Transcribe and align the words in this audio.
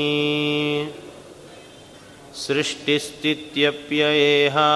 सृष्टिस्थित्यप्ययेहा। 2.46 4.72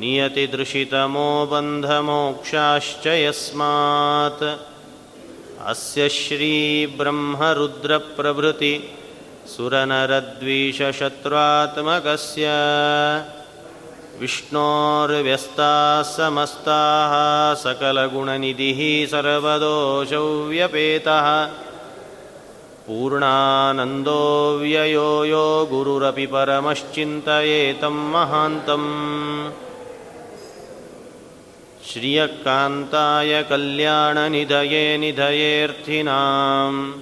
नियतिदृशितमो 0.00 1.30
बन्धमोक्षाश्च 1.50 3.04
यस्मात् 3.06 4.44
अस्य 5.70 6.00
श्रीब्रह्मरुद्रप्रभृति 6.16 8.74
सुरनरद्वीषशत्रुत्मकस्य 9.52 12.46
विष्णोर्व्यस्ताः 14.20 16.02
समस्ताः 16.16 17.12
सकलगुणनिधिः 17.62 18.80
सर्वदोषौ 19.12 20.26
व्यपेतः 20.50 21.26
पूर्णानन्दो 22.88 24.58
व्ययो 24.58 25.24
यो 25.24 25.68
गुरुरपि 25.70 26.26
परमश्चिन्तयेतं 26.26 27.88
महान्तम् 27.88 29.52
श्रियकान्ताय 31.88 33.42
कल्याणनिधये 33.42 34.98
निधयेऽर्थिनाम्। 34.98 36.92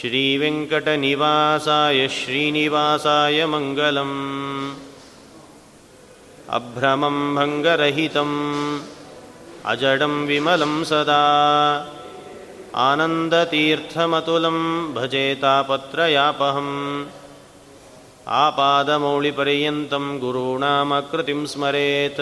श्रीवेङ्कटनिवासाय 0.00 2.08
श्रीनिवासाय 2.08 3.46
मङ्गलम्। 3.46 4.74
अभ्रमं 6.50 7.34
भङ्गरहितम्। 7.34 8.80
अजडं 9.64 10.26
विमलं 10.26 10.84
सदा 10.84 11.22
आनन्दतीर्थमतुलं 12.87 14.57
भजेतापत्रयापहम् 14.97 16.73
आपादमौलिपर्यन्तं 18.41 20.05
गुरूणामकृतिं 20.23 21.41
स्मरेत् 21.53 22.21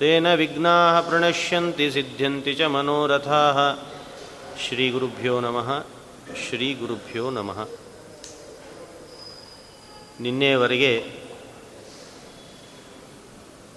तेन 0.00 0.26
विघ्नाः 0.40 0.94
प्रणश्यन्ति 1.08 1.86
सिद्ध्यन्ति 1.96 2.54
च 2.54 2.62
मनोरथाः 2.76 3.58
ಶ್ರೀಗುರುಭ್ಯೋ 4.64 5.32
ನಮಃ 5.44 5.66
ಶ್ರೀ 6.42 6.68
ಗುರುಭ್ಯೋ 6.80 7.24
ನಮಃ 7.36 7.58
ನಿನ್ನೆಯವರೆಗೆ 10.24 10.92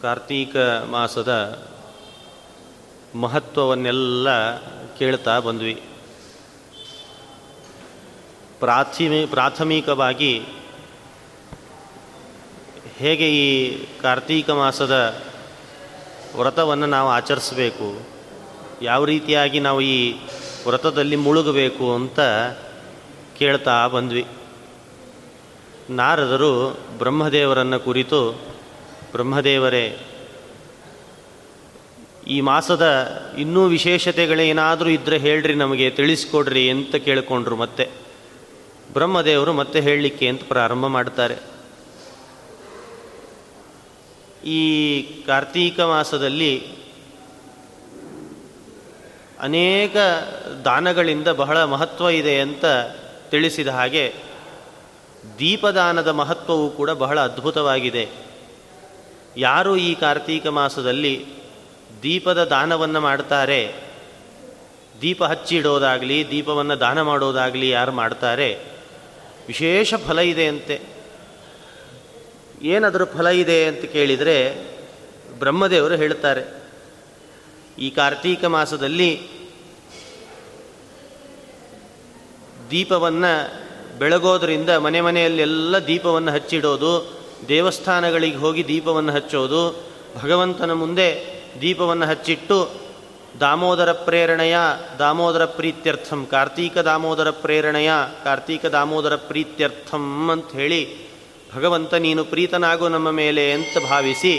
ಕಾರ್ತೀಕ 0.04 0.56
ಮಾಸದ 0.94 1.32
ಮಹತ್ವವನ್ನೆಲ್ಲ 3.24 4.28
ಕೇಳ್ತಾ 4.99 5.39
ಬಂದ್ವಿ. 5.39 5.75
ಪ್ರಾಥಮಿ, 8.59 9.27
ಪ್ರಾಥಮಿಕವಾಗಿ 9.27 10.33
ಹೇಗೆ 12.97 13.27
ಈ 13.31 13.49
ಕಾರ್ತೀಕ 14.03 14.51
ಮಾಸದ 14.51 14.95
ವ್ರತವನ್ನು 16.37 16.87
ನಾವು 16.87 17.09
ಆಚರಿಸಬೇಕು, 17.09 17.89
ಯಾವ 18.83 19.05
ರೀತಿಯಾಗಿ 19.05 19.61
ನಾವು 19.61 19.81
ಈ 19.81 19.99
ವ್ರತದಲ್ಲಿ 20.67 21.17
ಮುಳುಗಬೇಕು 21.17 21.95
ಅಂತ 21.95 22.21
ಕೇಳ್ತಾ 23.39 23.87
ಬಂದ್ವಿ. 23.87 24.25
ನಾರದರು 25.91 26.53
ಬ್ರಹ್ಮದೇವರನ್ನು 26.99 27.81
ಕುರಿತು, 27.81 28.21
ಬ್ರಹ್ಮದೇವರೇ 29.13 29.85
ಈ 32.27 32.41
ಮಾಸದ 32.41 32.87
ಇನ್ನೂ 33.39 33.67
ವಿಶೇಷತೆಗಳೇನಾದರೂ 33.67 34.89
ಇದ್ದರೆ 34.89 35.19
ಹೇಳ್ರಿ 35.19 35.55
ನಮಗೆ, 35.55 35.91
ತಿಳಿಸ್ಕೊಡ್ರಿ 35.91 36.71
ಅಂತ 36.71 36.97
ಕೇಳಿಕೊಂಡ್ರು 36.97 37.57
ಮತ್ತೆ. 37.57 37.91
ಬ್ರಹ್ಮದೇವರು 38.93 39.53
ಮತ್ತೆ 39.53 39.81
ಹೇಳಲಿಕ್ಕೆ 39.81 40.29
ಅಂತ 40.29 40.43
ಪ್ರಾರಂಭ 40.49 40.87
ಮಾಡ್ತಾರೆ. 40.87 41.37
ಈ 44.47 45.03
ಕಾರ್ತೀಕ 45.27 45.81
ಮಾಸದಲ್ಲಿ 45.81 46.67
ಅನೇಕ 49.41 49.97
ದಾನಗಳಿಂದ 50.65 51.29
ಬಹಳ 51.29 51.65
ಮಹತ್ವ 51.65 52.09
ಇದೆ 52.09 52.41
ಅಂತ 52.41 52.65
ತಿಳಿಸಿದ 53.31 53.69
ಹಾಗೆ 53.69 54.15
ದೀಪದಾನದ 55.39 56.09
ಮಹತ್ವವು 56.09 56.71
ಕೂಡ 56.71 56.91
ಬಹಳ 56.91 57.21
ಅದ್ಭುತವಾಗಿದೆ. 57.21 58.09
ಯಾರು 59.37 59.77
ಈ 59.77 59.95
ಕಾರ್ತೀಕ 59.95 60.47
ಮಾಸದಲ್ಲಿ 60.47 61.44
ದೀಪದ 62.05 62.45
ದಾನವನ್ನು 62.45 63.01
ಮಾಡ್ತಾರೆ. 63.01 63.75
ದೀಪ 65.03 65.25
ಹಚ್ಚಿಡೋದಾಗಲಿ, 65.25 66.31
ದೀಪವನ್ನು 66.31 66.81
ದಾನ 66.81 67.03
ಮಾಡೋದಾಗಲಿ 67.03 67.69
ಯಾರು 67.69 67.93
ಮಾಡ್ತಾರೆ? 67.93 68.59
ವಿಶೇಷ 69.47 69.95
ಫಲ 69.95 70.19
ಇದೆ 70.19 70.47
ಅಂತೆ. 70.49 70.81
ಏನದರ 72.63 73.05
ಫಲ 73.05 73.27
ಇದೆ 73.27 73.67
ಅಂತ 73.67 73.85
ಕೇಳಿದರೆ 73.85 74.55
ಬ್ರಹ್ಮದೇವರು 75.39 75.95
ಹೇಳ್ತಾರೆ. 75.95 76.63
ಈ 77.79 77.91
ಕಾರ್ತೀಕ 77.91 78.45
ಮಾಸದಲ್ಲಿ 78.45 79.29
ದೀಪವನ್ನು 82.71 83.65
ಬೆಳಗೋದ್ರಿಂದ 83.99 84.71
ಮನೆ 84.71 85.01
ಮನೆಯಲ್ಲೆಲ್ಲ 85.01 85.87
ದೀಪವನ್ನು 85.87 86.33
ಹಚ್ಚಿಡೋದು, 86.33 87.23
ದೇವಸ್ಥಾನಗಳಿಗೆ 87.49 88.37
ಹೋಗಿ 88.37 88.69
ದೀಪವನ್ನು 88.69 89.13
ಹಚ್ಚೋದು, 89.13 89.85
ಭಗವಂತನ 90.23 90.73
ಮುಂದೆ 90.73 91.34
ದೀಪವನ್ನು 91.61 92.07
ಹಚ್ಚಿಟ್ಟು 92.07 92.85
ದಾಮೋದರ 93.41 93.93
ಪ್ರೇರಣೆಯ 93.93 94.57
ದಾಮೋದರ 94.99 95.45
ಪ್ರೀತ್ಯರ್ಥಂ, 95.45 96.27
ಕಾರ್ತೀಕ 96.27 96.79
ದಾಮೋದರ 96.79 97.31
ಪ್ರೇರಣೆಯ 97.31 97.91
ಕಾರ್ತೀಕ 98.25 98.67
ದಾಮೋದರ 98.67 99.17
ಪ್ರೀತ್ಯರ್ಥಂ 99.17 100.31
ಅಂತ 100.31 100.53
ಹೇಳಿ, 100.53 100.83
ಭಗವಂತ 101.55 101.95
ನೀನು 101.95 102.25
ಪ್ರೀತನಾಗು 102.25 102.89
ನಮ್ಮ 102.89 103.11
ಮೇಲೆ 103.11 103.53
ಅಂತ 103.53 103.91
ಭಾವಿಸಿ 103.91 104.35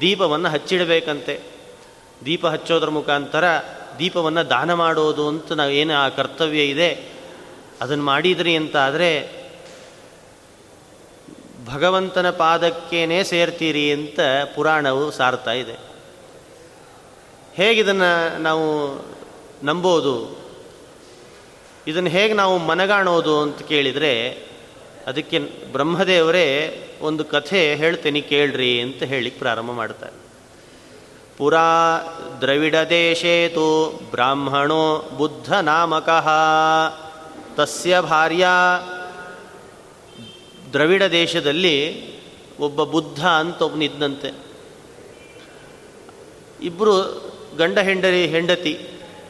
ದೀಪವನ್ನು 0.00 0.48
ಹಚ್ಚಿಡಬೇಕಂತೆ. 0.48 1.40
ದೀಪ 2.24 2.46
ಹಚ್ಚೋದ್ರ 2.46 2.90
ಮುಖಾಂತರ 2.90 3.44
ದೀಪವನ್ನು 3.98 4.50
ದಾನ 4.50 4.72
ಮಾಡೋದು 4.74 5.28
ಅಂತ 5.28 5.52
ನಾವು 5.52 5.70
ಏನು 5.70 5.94
ಆ 5.94 6.08
ಕರ್ತವ್ಯ 6.08 6.62
ಇದೆ 6.64 6.90
ಅದನ್ನು 7.80 8.04
ಮಾಡಿದ್ರಿ 8.04 8.56
ಅಂತ 8.56 8.76
ಆದರೆ 8.76 9.10
ಭಗವಂತನ 11.72 12.30
ಪಾದಕ್ಕೇನೆ 12.30 13.24
ಸೇರ್ತೀರಿ 13.24 13.92
ಅಂತ 13.92 14.20
ಪುರಾಣವು 14.54 15.10
ಸಾರ್ತಾ 15.10 15.52
ಇದೆ. 15.52 15.93
ಹೇಗಿದನ್ನು 17.54 18.38
ನಾವು 18.38 18.98
ನಂಬೋದು? 19.62 20.44
ಇದನ್ನು 21.86 22.10
ಹೇಗೆ 22.10 22.34
ನಾವು 22.34 22.58
ಮನಗಾಣೋದು 22.58 23.40
ಅಂತ 23.40 23.62
ಕೇಳಿದರೆ, 23.62 24.30
ಅದಕ್ಕೆ 25.06 25.38
ಬ್ರಹ್ಮದೇವರೇ 25.72 26.80
ಒಂದು 27.00 27.24
ಕಥೆ 27.24 27.74
ಹೇಳ್ತೇನೆ 27.74 28.20
ಕೇಳ್ರಿ 28.20 28.80
ಅಂತ 28.80 29.02
ಹೇಳಿ 29.02 29.30
ಪ್ರಾರಂಭ 29.30 29.70
ಮಾಡ್ತಾರೆ. 29.70 30.24
ಪುರಾ 31.38 31.98
ದ್ರವಿಡ 32.40 32.74
ದೇಶೇತು 32.76 34.00
ಬ್ರಾಹ್ಮಣೋ 34.10 35.10
ಬುದ್ಧ 35.16 35.54
ನಾಮಕಃ. 35.54 36.28
ತಸ್ಯ 37.54 38.00
ಭಾರ್ಯ 38.00 38.46
ದ್ರವಿಡ 40.72 41.02
ದೇಶದಲ್ಲಿ 41.02 42.04
ಒಬ್ಬ 42.58 42.84
ಬುದ್ಧ 42.84 43.26
ಅಂತ 43.26 43.62
ಒಬ್ಬನಿದ್ದಂತೆ 43.62 44.34
ಇಬ್ಬರು 46.62 47.24
ಗಂಡ 47.56 47.78
ಹೆಂಡರಿ 47.78 48.26
ಹೆಂಡತಿ, 48.26 48.88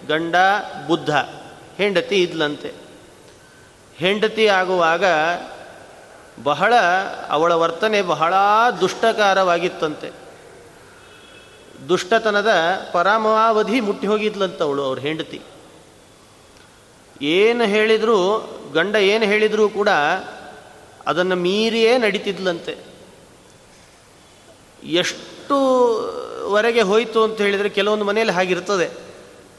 ಗಂಡ 0.09 0.35
ಬುದ್ಧ, 0.87 1.11
ಹೆಂಡತಿ 1.77 2.23
ಇದ್ಲಂತೆ. 2.23 2.73
ಹೆಂಡತಿ 3.97 4.47
ಆಗುವಾಗ 4.47 5.05
ಬಹಳ 6.43 6.75
ಅವಳ 7.29 7.53
ವರ್ತನೆ 7.53 8.03
ಬಹಳ 8.03 8.35
ದುಷ್ಟಕಾರವಾಗಿತ್ತಂತೆ. 8.81 10.13
ದುಷ್ಟತನದ 11.89 12.51
ಪರಮಾವಧಿ 12.93 13.81
ಮುಟ್ಟಿ 13.81 14.07
ಹೋಗಿದ್ಲಂತ 14.07 14.63
ಅವಳು, 14.63 14.83
ಅವ್ರ 14.83 14.99
ಹೆಂಡತಿ. 14.99 15.41
ಏನು 17.23 17.65
ಹೇಳಿದರೂ, 17.65 18.19
ಗಂಡ 18.75 18.95
ಏನು 18.95 19.25
ಹೇಳಿದರೂ 19.25 19.69
ಕೂಡ 19.69 19.89
ಅದನ್ನು 21.07 21.37
ಮೀರಿಯೇ 21.37 21.99
ನಡೀತಿದ್ಲಂತೆ. 21.99 22.77
ಎಷ್ಟು 24.85 25.59
ವರೆಗೆ 26.51 26.81
ಹೋಯಿತು 26.81 27.25
ಅಂತ 27.25 27.41
ಹೇಳಿದರೆ 27.41 27.69
ಕೆಲವೊಂದು 27.69 28.05
ಮನೆಯಲ್ಲಿ 28.05 28.35
ಹಾಗಿರ್ತದೆ. 28.35 28.91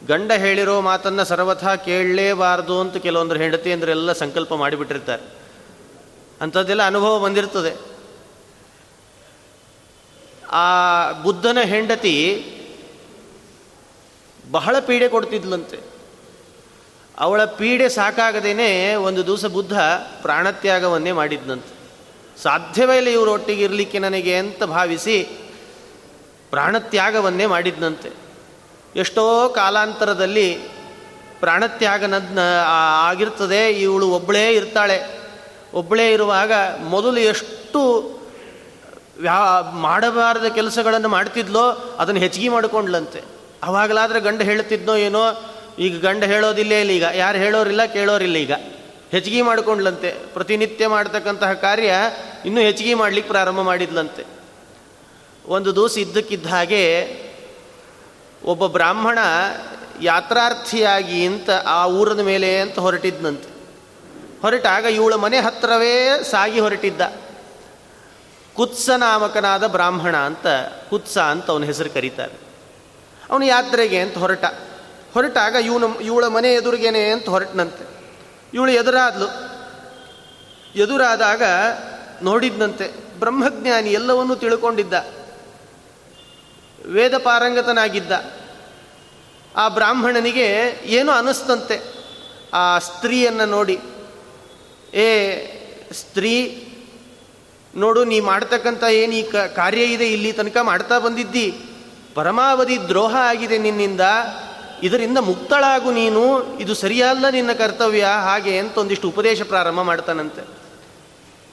ಗಂಡ 0.08 0.32
ಹೇಳಿರೋ 0.32 0.82
ಮಾತನ್ನು 0.82 1.26
ಸರ್ವಥಾ 1.26 1.76
ಕೇಳಲೇಬಾರದು 1.76 2.80
ಅಂತ 2.80 2.98
ಕೆಲವೊಂದು 2.98 3.36
ಹೆಂಡತಿ 3.36 3.72
ಅಂದರೆ 3.72 3.92
ಎಲ್ಲ 3.92 4.12
ಸಂಕಲ್ಪ 4.12 4.54
ಮಾಡಿಬಿಟ್ಟಿರ್ತಾರೆ. 4.54 5.24
ಅಂಥದ್ದೆಲ್ಲ 6.42 6.88
ಅನುಭವ 6.88 7.20
ಬಂದಿರ್ತದೆ. 7.20 7.96
ಆ 10.52 11.12
ಬುದ್ಧನ 11.12 11.58
ಹೆಂಡತಿ 11.62 12.46
ಬಹಳ 14.52 14.80
ಪೀಡೆ 14.80 15.08
ಕೊಡ್ತಿದ್ಲಂತೆ. 15.08 15.80
ಅವಳ 17.18 17.46
ಪೀಡೆ 17.46 17.90
ಸಾಕಾಗದೇನೆ 17.90 18.96
ಒಂದು 18.96 19.26
ದಿವಸ 19.26 19.46
ಬುದ್ಧ 19.46 19.80
ಪ್ರಾಣತ್ಯಾಗವನ್ನೇ 20.22 21.12
ಮಾಡಿದ್ನಂತೆ. 21.12 21.76
ಸಾಧ್ಯವೇ 22.44 22.98
ಇಲ್ಲ 22.98 23.08
ಇವರೊಟ್ಟಿಗೆ 23.08 23.64
ಇರಲಿಕ್ಕೆ 23.64 24.00
ನನಗೆ 24.00 24.38
ಅಂತ 24.38 24.64
ಭಾವಿಸಿ 24.64 25.28
ಪ್ರಾಣತ್ಯಾಗವನ್ನೇ 26.56 27.46
ಮಾಡಿದ್ನಂತೆ. 27.46 28.10
ಎಷ್ಟೋ 28.96 29.50
ಕಾಲಾಂತರದಲ್ಲಿ 29.50 30.54
ಪ್ರಾಣತ್ಯಾಗನ 31.40 32.40
ಆಗಿರ್ತದೆ, 33.08 33.72
ಇವಳು 33.72 34.10
ಒಬ್ಬಳೇ 34.10 34.52
ಇರ್ತಾಳೆ. 34.52 35.20
ಒಬ್ಬಳೇ 35.74 36.12
ಇರುವಾಗ 36.12 36.52
ಮೊದಲು 36.84 37.18
ಎಷ್ಟು 37.18 37.82
ವ್ಯಾ, 39.20 39.62
ಮಾಡಬಾರದ 39.62 40.46
ಕೆಲಸಗಳನ್ನು 40.46 41.08
ಮಾಡ್ತಿದ್ಲೋ 41.08 41.96
ಅದನ್ನು 42.00 42.22
ಹೆಚ್ಚಿಗೆ 42.22 42.50
ಮಾಡಿಕೊಂಡ್ಲಂತೆ. 42.50 43.22
ಅವಾಗಲಾದರೆ 43.64 44.20
ಗಂಡ 44.20 44.42
ಹೇಳ್ತಿದ್ನೋ 44.42 44.96
ಏನೋ, 44.96 45.24
ಈಗ 45.80 46.06
ಗಂಡ 46.06 46.24
ಹೇಳೋದಿಲ್ಲ 46.24 46.72
ಇಲ್ಲ 46.72 46.92
ಈಗ. 46.92 47.06
ಯಾರು 47.14 47.38
ಹೇಳೋರಿಲ್ಲ, 47.38 47.86
ಕೇಳೋರಿಲ್ಲ 47.86 48.36
ಈಗ. 48.36 48.52
ಹೆಚ್ಚಿಗೆ 49.12 49.42
ಮಾಡಿಕೊಂಡ್ಲಂತೆ. 49.42 50.12
ಪ್ರತಿನಿತ್ಯ 50.12 50.88
ಮಾಡ್ತಕ್ಕಂತಹ 50.88 51.54
ಕಾರ್ಯ 51.54 51.94
ಇನ್ನೂ 52.46 52.62
ಹೆಚ್ಚಿಗೆ 52.62 52.94
ಮಾಡ್ಲಿಕ್ಕೆ 52.94 53.32
ಪ್ರಾರಂಭ 53.32 53.60
ಮಾಡಿದ್ಲಂತೆ. 53.62 54.35
ಒಂದು 55.48 55.76
ದಿವಸ 55.76 55.98
ಇದ್ದಕ್ಕಿದ್ದ 55.98 56.48
ಹಾಗೆ 56.48 57.16
ಒಬ್ಬ 58.46 58.66
ಬ್ರಾಹ್ಮಣ 58.66 59.20
ಯಾತ್ರಾರ್ಥಿಯಾಗಿ 60.02 61.26
ಅಂತ 61.26 61.50
ಆ 61.66 61.88
ಊರದ 61.88 62.20
ಮೇಲೆ 62.20 62.60
ಅಂತ 62.60 62.80
ಹೊರಟಿದ್ನಂತೆ. 62.80 63.56
ಹೊರಟಾಗ 64.42 64.86
ಇವಳ 64.86 65.16
ಮನೆ 65.16 65.40
ಹತ್ತಿರವೇ 65.40 66.24
ಸಾಗಿ 66.32 66.60
ಹೊರಟಿದ್ದ. 66.60 67.02
ಕುತ್ಸ 68.54 68.90
ನಾಮಕನಾದ 68.90 69.68
ಬ್ರಾಹ್ಮಣ 69.68 70.18
ಅಂತ, 70.18 70.48
ಕುತ್ಸ 70.90 71.18
ಅಂತ 71.18 71.52
ಅವನ 71.52 71.64
ಹೆಸರು 71.64 71.90
ಕರೀತಾರೆ. 71.90 72.34
ಅವನು 73.30 73.46
ಯಾತ್ರೆಗೆ 73.46 74.00
ಅಂತ 74.00 74.18
ಹೊರಟ. 74.18 74.46
ಹೊರಟಾಗ 75.14 75.56
ಇವನು, 75.56 76.00
ಇವಳ 76.00 76.28
ಮನೆ 76.28 76.54
ಎದುರಿಗೇನೆ 76.54 77.10
ಅಂತ 77.10 77.30
ಹೊರಟನಂತೆ. 77.30 77.88
ಇವಳು 78.54 78.72
ಎದುರಾದ್ಲು. 78.72 79.28
ಎದುರಾದಾಗ 80.76 81.44
ನೋಡಿದ್ನಂತೆ. 82.22 83.20
ಬ್ರಹ್ಮಜ್ಞಾನಿ 83.20 83.90
ಎಲ್ಲವನ್ನೂ 83.90 84.36
ತಿಳ್ಕೊಂಡಿದ್ದ. 84.36 84.94
ವೇದ 86.92 87.18
ಪಾರಂಗತನಾಗಿದ್ದ 87.18 88.12
ಆ 89.56 89.68
ಬ್ರಾಹ್ಮಣನಿಗೆ 89.68 90.80
ಏನೋ 90.86 91.12
ಅನಿಸ್ತಂತೆ? 91.12 91.82
ಆ 92.54 92.80
ಸ್ತ್ರೀಯನ್ನು 92.80 93.46
ನೋಡಿ, 93.46 93.80
ಏ 94.94 95.36
ಸ್ತ್ರೀ, 95.92 96.68
ನೋಡು, 97.76 98.04
ನೀ 98.04 98.20
ಮಾಡ್ತಕ್ಕಂಥ 98.20 98.84
ಏನು 98.84 99.14
ಈ 99.14 99.32
ಕಾರ್ಯ 99.56 99.84
ಇದೆ? 99.84 100.14
ಇಲ್ಲಿ 100.14 100.32
ತನಕ 100.32 100.58
ಮಾಡ್ತಾ 100.62 101.00
ಬಂದಿದ್ದಿ. 101.00 101.60
ಪರಮಾವಧಿ 102.14 102.88
ದ್ರೋಹ 102.88 103.16
ಆಗಿದೆ 103.16 103.58
ನಿನ್ನಿಂದ. 103.58 104.02
ಇದರಿಂದ 104.84 105.18
ಮುಕ್ತಳಾಗು 105.18 105.92
ನೀನು. 105.92 106.58
ಇದು 106.60 106.74
ಸರಿಯಲ್ಲ 106.74 107.30
ನಿನ್ನ 107.30 107.52
ಕರ್ತವ್ಯ. 107.52 108.04
ಹಾಗೆ 108.04 108.58
ಅಂತ 108.58 108.78
ಒಂದಿಷ್ಟು 108.78 109.08
ಉಪದೇಶ 109.08 109.42
ಪ್ರಾರಂಭ 109.42 109.82
ಮಾಡ್ತಾನಂತೆ. 109.82 110.66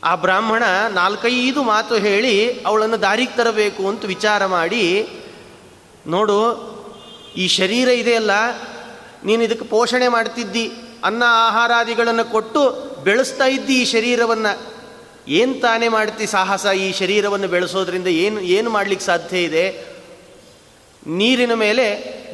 ಆ 0.04 0.14
ಬ್ರಾಹ್ಮಣ 0.14 0.62
ನಾಲ್ಕೈದು 0.88 1.62
ಮಾತು 1.62 1.94
ಹೇಳಿ 1.94 2.62
ಅವಳನ್ನು 2.62 3.00
ದಾರಿಗೆ 3.00 3.36
ತರಬೇಕು 3.36 3.88
ಅಂತ 3.88 4.04
ವಿಚಾರ 4.04 4.46
ಮಾಡಿ 4.46 5.08
ನೋಡು, 6.06 6.72
ಈ 7.36 7.48
ಶರೀರ 7.48 7.88
ಇದೆಯಲ್ಲ, 7.88 8.30
ನೀನು 9.24 9.42
ಇದಕ್ಕೆ 9.42 9.64
ಪೋಷಣೆ 9.64 10.08
ಮಾಡ್ತಿದ್ದಿ 10.08 10.72
ಅನ್ನ 11.04 11.22
ಆಹಾರಾದಿಗಳನ್ನು 11.26 12.30
ಕೊಟ್ಟು 12.30 12.70
ಬೆಳೆಸ್ತಾ 13.04 13.44
ಇದ್ದಿ 13.44 13.82
ಈ 13.82 13.84
ಶರೀರವನ್ನು. 13.84 14.72
ಏನು 15.28 15.60
ತಾನೇ 15.60 15.88
ಮಾಡ್ತಿ 15.88 16.26
ಸಾಹಸ 16.26 16.66
ಈ 16.66 16.92
ಶರೀರವನ್ನು 16.92 17.48
ಬೆಳೆಸೋದ್ರಿಂದ? 17.48 18.06
ಏನು 18.06 18.40
ಏನು 18.40 18.70
ಮಾಡಲಿಕ್ಕೆ 18.70 19.06
ಸಾಧ್ಯ 19.06 19.38
ಇದೆ? 19.42 19.92
ನೀರಿನ 21.06 21.54
ಮೇಲೆ 21.54 21.86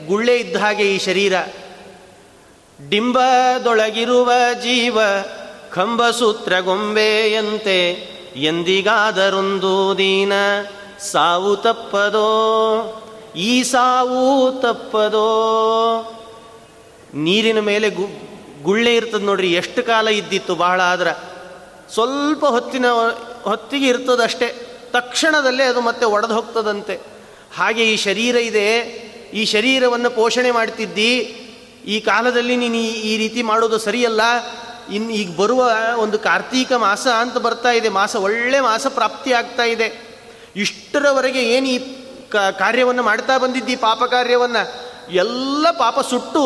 ಗುಳ್ಳೆ 0.06 0.36
ಇದ್ದ 0.36 0.56
ಹಾಗೆ 0.56 0.94
ಈ 0.94 0.98
ಶರೀರ. 0.98 1.32
ಡಿಂಬದೊಳಗಿರುವ 2.88 4.32
ಜೀವ 4.54 4.98
ಕಂಬಸೂತ್ರ 5.72 6.60
ಗೊಂಬೆಯಂತೆ 6.60 7.90
ಎಂದಿಗಾದರೊಂದು 8.36 9.98
ದೀನ 9.98 10.32
ಸಾವು 11.12 11.56
ತಪ್ಪದೋ? 11.56 12.28
ಈ 13.36 13.62
ಸಾವು 13.62 14.52
ತಪ್ಪದೋ? 14.60 15.24
ನೀರಿನ 17.14 17.60
ಮೇಲೆ 17.60 17.90
ಗು, 17.90 18.08
ಗುಳ್ಳೆ 18.62 18.96
ಇರ್ತದೆ 18.96 19.24
ನೋಡ್ರಿ, 19.24 19.52
ಎಷ್ಟು 19.52 19.82
ಕಾಲ 19.82 20.08
ಇದ್ದಿತ್ತು 20.08 20.54
ಬಹಳ 20.54 20.80
ಆದ್ರೆ. 20.80 21.38
ಸ್ವಲ್ಪ 21.94 22.44
ಹೊತ್ತಿನ, 22.44 22.86
ಹೊತ್ತಿಗೆ 23.42 23.88
ಇರ್ತದಷ್ಟೇ. 23.88 24.64
ತಕ್ಷಣದಲ್ಲೇ 24.92 25.64
ಅದು 25.64 25.80
ಮತ್ತೆ 25.80 26.06
ಒಡೆದು 26.06 26.34
ಹೋಗ್ತದಂತೆ. 26.34 27.00
ಹಾಗೆ 27.56 27.92
ಈ 27.92 27.96
ಶರೀರ 27.96 28.36
ಇದೆ. 28.36 28.78
ಈ 29.34 29.44
ಶರೀರವನ್ನು 29.44 30.10
ಪೋಷಣೆ 30.10 30.50
ಮಾಡ್ತಿದ್ದಿ. 30.50 31.18
ಈ 31.86 32.00
ಕಾಲದಲ್ಲಿ 32.00 32.56
ನೀನು 32.56 32.74
ಈ 32.74 33.16
ರೀತಿ 33.16 33.42
ಮಾಡೋದು 33.42 33.78
ಸರಿಯಲ್ಲ. 33.78 34.20
ಇನ್ನು 34.92 35.10
ಈಗ 35.10 35.36
ಬರುವ 35.36 35.70
ಒಂದು 35.96 36.18
ಕಾರ್ತೀಕ 36.18 36.72
ಮಾಸ 36.72 37.06
ಅಂತ 37.06 37.36
ಬರ್ತಾ 37.36 37.70
ಇದೆ. 37.70 37.88
ಮಾಸ 37.88 38.16
ಒಳ್ಳೆ 38.16 38.60
ಮಾಸ 38.60 38.86
ಪ್ರಾಪ್ತಿ 38.86 39.32
ಆಗ್ತಾ 39.32 39.62
ಇದೆ. 39.62 40.08
ಇಷ್ಟರವರೆಗೆ 40.56 41.42
ಏನು 41.42 41.68
ಈ 41.68 41.78
ಕಾರ್ಯವನ್ನು 42.32 43.02
ಮಾಡ್ತಾ 43.02 43.38
ಬಂದಿದ್ದಿ 43.38 43.76
ಪಾಪ 43.76 44.04
ಕಾರ್ಯವನ್ನು. 44.04 44.88
ಎಲ್ಲ 45.10 45.70
ಪಾಪ 45.70 46.00
ಸುಟ್ಟು 46.00 46.42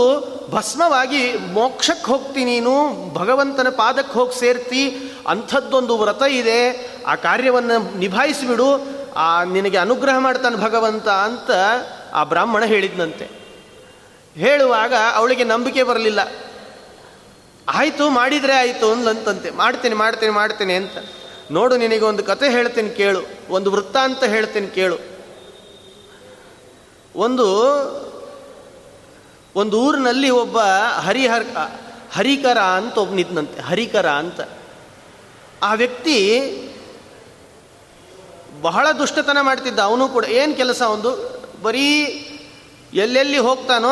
ಭಸ್ಮವಾಗಿ 0.51 1.37
ಮೋಕ್ಷಕ್ಕೆ 1.37 2.07
ಹೋಗ್ತಿ 2.07 2.45
ನೀನು, 2.45 2.95
ಭಗವಂತನ 3.15 3.69
ಪಾದಕ್ಕೆ 3.69 4.13
ಹೋಗಿ 4.13 4.41
ಸೇರ್ತಿ, 4.41 4.97
ಅಂಥದ್ದೊಂದು 5.29 5.99
ವ್ರತ 5.99 6.23
ಇದೆ, 6.23 6.91
ಆ 7.07 7.15
ಕಾರ್ಯವನ್ನು 7.15 7.99
ನಿಭಾಯಿಸಿಬಿಡು, 7.99 8.81
ಆ 9.17 9.45
ನಿನಗೆ 9.45 9.77
ಅನುಗ್ರಹ 9.77 10.19
ಮಾಡ್ತಾನೆ 10.19 10.57
ಭಗವಂತ 10.57 11.09
ಅಂತ 11.09 11.51
ಆ 12.13 12.25
ಬ್ರಾಹ್ಮಣ 12.25 12.65
ಹೇಳಿದ್ನಂತೆ. 12.65 13.31
ಹೇಳುವಾಗ 14.37 14.95
ಅವಳಿಗೆ 15.15 15.45
ನಂಬಿಕೆ 15.45 15.83
ಬರಲಿಲ್ಲ. 15.83 16.21
ಆಯಿತು, 17.69 18.11
ಮಾಡಿದರೆ 18.11 18.53
ಆಯಿತು 18.53 18.93
ಅಂದಂತಂತೆ 18.93 19.51
ಮಾಡ್ತೇನೆ, 19.51 19.95
ಮಾಡ್ತೀನಿ, 19.95 20.33
ಮಾಡ್ತೇನೆ 20.33 20.75
ಅಂತ. 20.75 20.97
ನೋಡು 21.51 21.77
ನಿನಗೆ 21.77 22.05
ಒಂದು 22.05 22.25
ಕತೆ 22.25 22.51
ಹೇಳ್ತೀನಿ 22.51 22.91
ಕೇಳು, 22.91 23.23
ಒಂದು 23.51 23.71
ವೃತ್ತಾಂತ 23.71 24.25
ಹೇಳ್ತೀನಿ 24.25 24.67
ಕೇಳು. 24.67 25.12
ಒಂದು 27.17 27.47
ಒಂದು 29.57 29.81
ಊರಿನಲ್ಲಿ 29.81 30.31
ಒಬ್ಬ 30.31 30.59
ಹರಿಹರ್, 31.01 31.45
ಹರಿಕರ 32.13 32.59
ಅಂತ 32.59 32.99
ಒಬ್ಬ 32.99 33.15
ನಿಂತಂತೆ 33.15 33.61
ಹರಿಕರ 33.61 34.11
ಅಂತ. 34.11 34.41
ಆ 35.63 35.75
ವ್ಯಕ್ತಿ 35.75 36.19
ಬಹಳ 38.63 38.93
ದುಷ್ಟತನ 38.93 39.39
ಮಾಡ್ತಿದ್ದ, 39.41 39.79
ಅವನು 39.79 40.09
ಕೂಡ 40.09 40.25
ಏನು 40.25 40.55
ಕೆಲಸ 40.55 40.83
ಒಂದು? 40.83 41.41
ಬರೀ 41.63 41.89
ಎಲ್ಲೆಲ್ಲಿ 42.95 43.39
ಹೋಗ್ತಾನೋ 43.39 43.91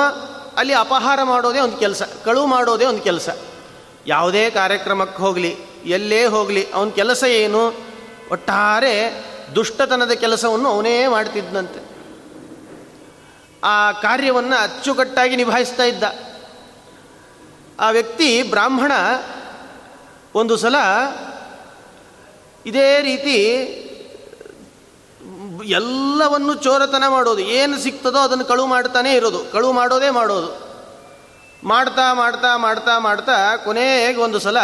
ಅಲ್ಲಿ 0.56 0.74
ಅಪಹಾರ 0.74 1.22
ಮಾಡೋದೇ 1.22 1.60
ಒಂದು 1.60 1.76
ಕೆಲಸ 1.76 2.02
ಕಳುವು 2.24 2.46
ಮಾಡೋದೇ 2.46 2.84
ಒಂದು 2.84 3.02
ಕೆಲಸ. 3.02 3.28
ಯಾವುದೇ 4.06 4.50
ಕಾರ್ಯಕ್ರಮಕ್ಕೆ 4.50 5.22
ಹೋಗಲಿ, 5.22 5.56
ಎಲ್ಲೇ 5.84 6.24
ಹೋಗಲಿ, 6.24 6.72
ಅವನ 6.72 6.88
ಕೆಲಸ 6.88 7.24
ಏನು? 7.24 7.74
ಒಟ್ಟಾರೆ 8.30 9.24
ದುಷ್ಟತನದ 9.54 10.10
ಕೆಲಸವನ್ನು 10.10 10.68
ಅವನೇ 10.68 11.06
ಮಾಡ್ತಿದ್ದಂತೆ 11.06 11.89
ಆ 13.64 13.92
ಕಾರ್ಯವನ್ನು 13.92 14.62
ಅಚ್ಚುಕಟ್ಟಾಗಿ 14.62 15.36
ನಿಭಾಯಿಸ್ತಾ 15.36 15.82
ಇದ್ದ. 15.82 16.04
ಆ 17.80 17.90
ವ್ಯಕ್ತಿ 17.90 18.42
ಬ್ರಾಹ್ಮಣ 18.42 18.92
ಒಂದು 20.34 20.56
ಸಲ 20.56 20.76
ಇದೇ 22.66 23.02
ರೀತಿ 23.02 23.36
ಎಲ್ಲವನ್ನು 25.64 26.54
ಚೋರತನ 26.54 27.04
ಮಾಡೋದು, 27.08 27.40
ಏನು 27.40 27.78
ಸಿಗ್ತದೋ 27.78 28.18
ಅದನ್ನು 28.18 28.44
ಕಳು 28.44 28.66
ಮಾಡ್ತಾನೆ 28.66 29.14
ಇರೋದು, 29.14 29.52
ಕಳು 29.52 29.72
ಮಾಡೋದೇ 29.72 30.10
ಮಾಡೋದು. 30.10 30.70
ಮಾಡ್ತಾ 31.68 32.14
ಮಾಡ್ತಾ 32.14 32.56
ಮಾಡ್ತಾ 32.56 32.98
ಮಾಡ್ತಾ 32.98 33.56
ಕೊನೆಗೆ 33.56 34.20
ಒಂದು 34.20 34.38
ಸಲ 34.38 34.58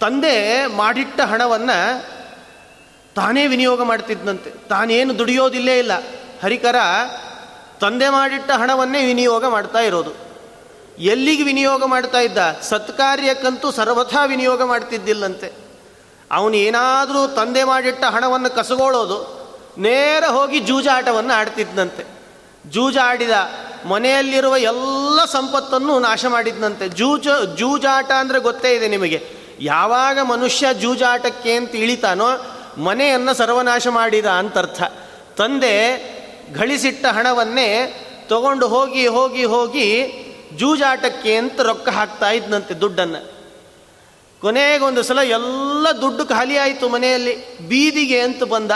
ತಂದೆ 0.00 0.66
ಮಾಡಿಟ್ಟ 0.66 1.20
ಹಣವನ್ನು 1.20 1.78
ತಾನೇ 3.14 3.46
ವಿನಿಯೋಗ 3.46 3.82
ಮಾಡ್ತಿದ್ದಂತೆ 3.82 4.50
ತಾನೇನು 4.68 5.18
ದುಡಿಯೋದಿಲ್ಲೇ 5.18 5.78
ಇಲ್ಲ. 5.78 5.92
ಹರಿಕರ, 6.42 6.76
ತಂದೆ 7.80 8.08
ಮಾಡಿಟ್ಟ 8.08 8.50
ಹಣವನ್ನೇ 8.50 9.06
ವಿನಿಯೋಗ 9.06 9.46
ಮಾಡ್ತಾ 9.46 9.78
ಇರೋದು. 9.78 10.12
ಎಲ್ಲಿಗೆ 10.98 11.42
ವಿನಿಯೋಗ 11.42 11.84
ಮಾಡ್ತಾ 11.84 12.18
ಇದ್ದ? 12.18 12.38
ಸತ್ಕಾರ್ಯಕ್ಕಂತೂ 12.62 13.70
ಸರ್ವಥಾ 13.70 14.24
ವಿನಿಯೋಗ 14.24 14.62
ಮಾಡ್ತಿದ್ದಿಲ್ಲಂತೆ. 14.62 15.52
ಅವನು 16.32 16.56
ಏನಾದರೂ 16.56 17.26
ತಂದೆ 17.26 17.64
ಮಾಡಿಟ್ಟ 17.64 18.04
ಹಣವನ್ನು 18.04 18.50
ಕಸಗೋಳೋದು, 18.50 19.44
ನೇರ 19.78 20.24
ಹೋಗಿ 20.24 20.60
ಜೂಜಾಟವನ್ನು 20.60 21.34
ಆಡ್ತಿದ್ದಂತೆ 21.34 22.06
ಜೂಜಾಡಿದ 22.66 23.30
ಮನೆಯಲ್ಲಿರುವ 23.86 24.56
ಎಲ್ಲ 24.56 25.24
ಸಂಪತ್ತನ್ನು 25.24 25.98
ನಾಶ 25.98 26.26
ಮಾಡಿದ್ನಂತೆ. 26.26 26.88
ಜೂಜ, 26.88 27.28
ಜೂಜಾಟ 27.56 28.10
ಅಂದರೆ 28.10 28.38
ಗೊತ್ತೇ 28.38 28.74
ಇದೆ 28.74 28.88
ನಿಮಗೆ. 28.88 29.22
ಯಾವಾಗ 29.60 30.18
ಮನುಷ್ಯ 30.20 30.74
ಜೂಜಾಟಕ್ಕೆ 30.74 31.52
ಅಂತ 31.52 31.74
ಇಳಿತಾನೋ, 31.74 32.26
ಮನೆಯನ್ನು 32.78 33.34
ಸರ್ವನಾಶ 33.34 33.88
ಮಾಡಿದ 33.88 34.26
ಅಂತರ್ಥ. 34.26 34.82
ತಂದೆ 35.36 35.74
ಗಳಿಸಿಟ್ಟ 36.52 37.06
ಹಣವನ್ನೇ 37.06 37.68
ತಗೊಂಡು 38.28 38.68
ಹೋಗಿ 38.68 39.06
ಹೋಗಿ 39.06 39.44
ಹೋಗಿ 39.44 39.88
ಜೂಜಾಟಕ್ಕೆ 40.56 41.36
ಅಂತ 41.36 41.60
ರೊಕ್ಕ 41.60 41.88
ಹಾಕ್ತಾ 41.88 42.30
ಇದ್ನಂತೆ 42.30 42.74
ದುಡ್ಡನ್ನು. 42.74 43.34
ಕೊನೆಗೊಂದು 44.40 45.02
ಸಲ 45.02 45.18
ಎಲ್ಲ 45.18 45.90
ದುಡ್ಡು 46.00 46.26
ಖಾಲಿ 46.26 46.56
ಆಯಿತು 46.56 46.88
ಮನೆಯಲ್ಲಿ, 46.88 47.58
ಬೀದಿಗೆ 47.58 48.20
ಅಂತ 48.20 48.42
ಬಂದ. 48.42 48.70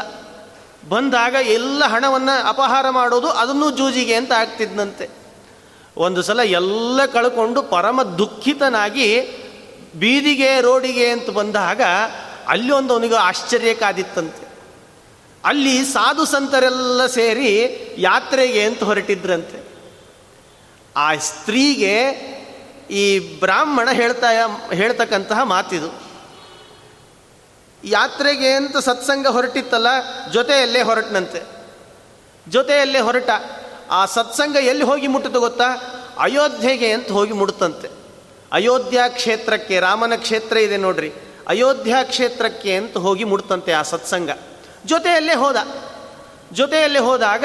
ಬಂದಾಗ 0.88 1.34
ಎಲ್ಲ 1.34 1.84
ಹಣವನ್ನು 1.84 2.48
ಅಪಹಾರ 2.48 2.90
ಮಾಡೋದು 2.90 3.28
ಅದನ್ನು 3.30 3.70
ಜೂಜಿಗೆ 3.70 4.14
ಅಂತ 4.14 4.32
ಆಗ್ತಿದ್ನಂತೆ 4.32 5.10
ಒಂದು 5.96 6.22
ಸಲ 6.22 6.40
ಎಲ್ಲ 6.40 7.04
ಕಳ್ಕೊಂಡು 7.04 7.62
ಪರಮ 7.62 8.02
ದುಃಖಿತನಾಗಿ 8.02 9.20
ಬೀದಿಗೆ, 9.94 10.60
ರೋಡಿಗೆ 10.60 11.08
ಅಂತ 11.08 11.30
ಬಂದಾಗ 11.30 11.82
ಅಲ್ಲಿ 12.48 12.72
ಒಂದು 12.72 12.92
ಅವನಿಗೆ 12.92 13.14
ಆಶ್ಚರ್ಯ 13.14 13.74
ಕಾದಿತ್ತಂತೆ 13.74 14.47
ಅಲ್ಲಿ 15.44 15.84
ಸಾಧು 15.84 16.24
ಸಂತರೆಲ್ಲ 16.24 17.06
ಸೇರಿ 17.06 17.50
ಯಾತ್ರೆಗೆ 17.98 18.62
ಅಂತ 18.62 18.82
ಹೊರಟಿದ್ರಂತೆ. 18.82 19.58
ಆ 20.96 21.14
ಸ್ತ್ರೀಗೆ 21.14 21.94
ಈ 22.90 23.18
ಬ್ರಾಹ್ಮಣ 23.18 23.88
ಹೇಳ್ತಾ 23.92 24.26
ಹೇಳ್ತಕ್ಕಂತಹ 24.72 25.42
ಮಾತಿದು. 25.42 25.90
ಯಾತ್ರೆಗೆ 27.84 28.50
ಅಂತ 28.52 28.76
ಸತ್ಸಂಗ 28.76 29.26
ಹೊರಟಿತ್ತಲ್ಲ, 29.26 29.86
ಜೊತೆಯಲ್ಲೇ 30.32 30.82
ಹೊರಟನಂತೆ. 30.82 31.42
ಜೊತೆಯಲ್ಲೇ 32.48 32.98
ಹೊರಟ. 32.98 33.30
ಆ 33.90 34.06
ಸತ್ಸಂಗ 34.06 34.56
ಎಲ್ಲಿ 34.56 34.84
ಹೋಗಿ 34.84 35.06
ಮುಟ್ಟಿತು 35.06 35.40
ಗೊತ್ತಾ? 35.40 35.68
ಅಯೋಧ್ಯೆಗೆ 36.18 36.92
ಅಂತ 36.92 37.10
ಹೋಗಿ 37.10 37.32
ಮುಡುತ್ತಂತೆ 37.32 37.88
ಅಯೋಧ್ಯ 38.52 39.00
ಕ್ಷೇತ್ರಕ್ಕೆ, 39.08 39.80
ರಾಮನ 39.80 40.14
ಕ್ಷೇತ್ರ 40.14 40.56
ಇದೆ 40.56 40.76
ನೋಡ್ರಿ. 40.76 41.12
ಅಯೋಧ್ಯ 41.48 41.94
ಕ್ಷೇತ್ರಕ್ಕೆ 42.02 42.76
ಅಂತ 42.76 42.96
ಹೋಗಿ 42.96 43.24
ಮುಡ್ತಂತೆ 43.24 43.72
ಆ 43.72 43.82
ಸತ್ಸಂಗ. 43.82 44.30
ಜೊತೆಯಲ್ಲೇ 44.86 45.34
ಹೋದ. 45.34 45.56
ಜೊತೆಯಲ್ಲೇ 46.52 46.98
ಹೋದಾಗ 46.98 47.44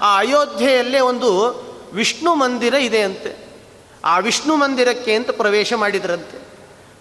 ಆ 0.00 0.18
ಅಯೋಧ್ಯೆಯಲ್ಲೇ 0.18 1.00
ಒಂದು 1.00 1.50
ವಿಷ್ಣು 1.92 2.34
ಮಂದಿರ 2.34 2.74
ಇದೆ 2.74 3.02
ಅಂತೆ. 3.02 3.48
ಆ 4.04 4.18
ವಿಷ್ಣು 4.18 4.56
ಮಂದಿರಕ್ಕೆ 4.56 5.14
ಅಂತ 5.14 5.30
ಪ್ರವೇಶ 5.30 5.72
ಮಾಡಿದ್ರಂತೆ. 5.72 6.42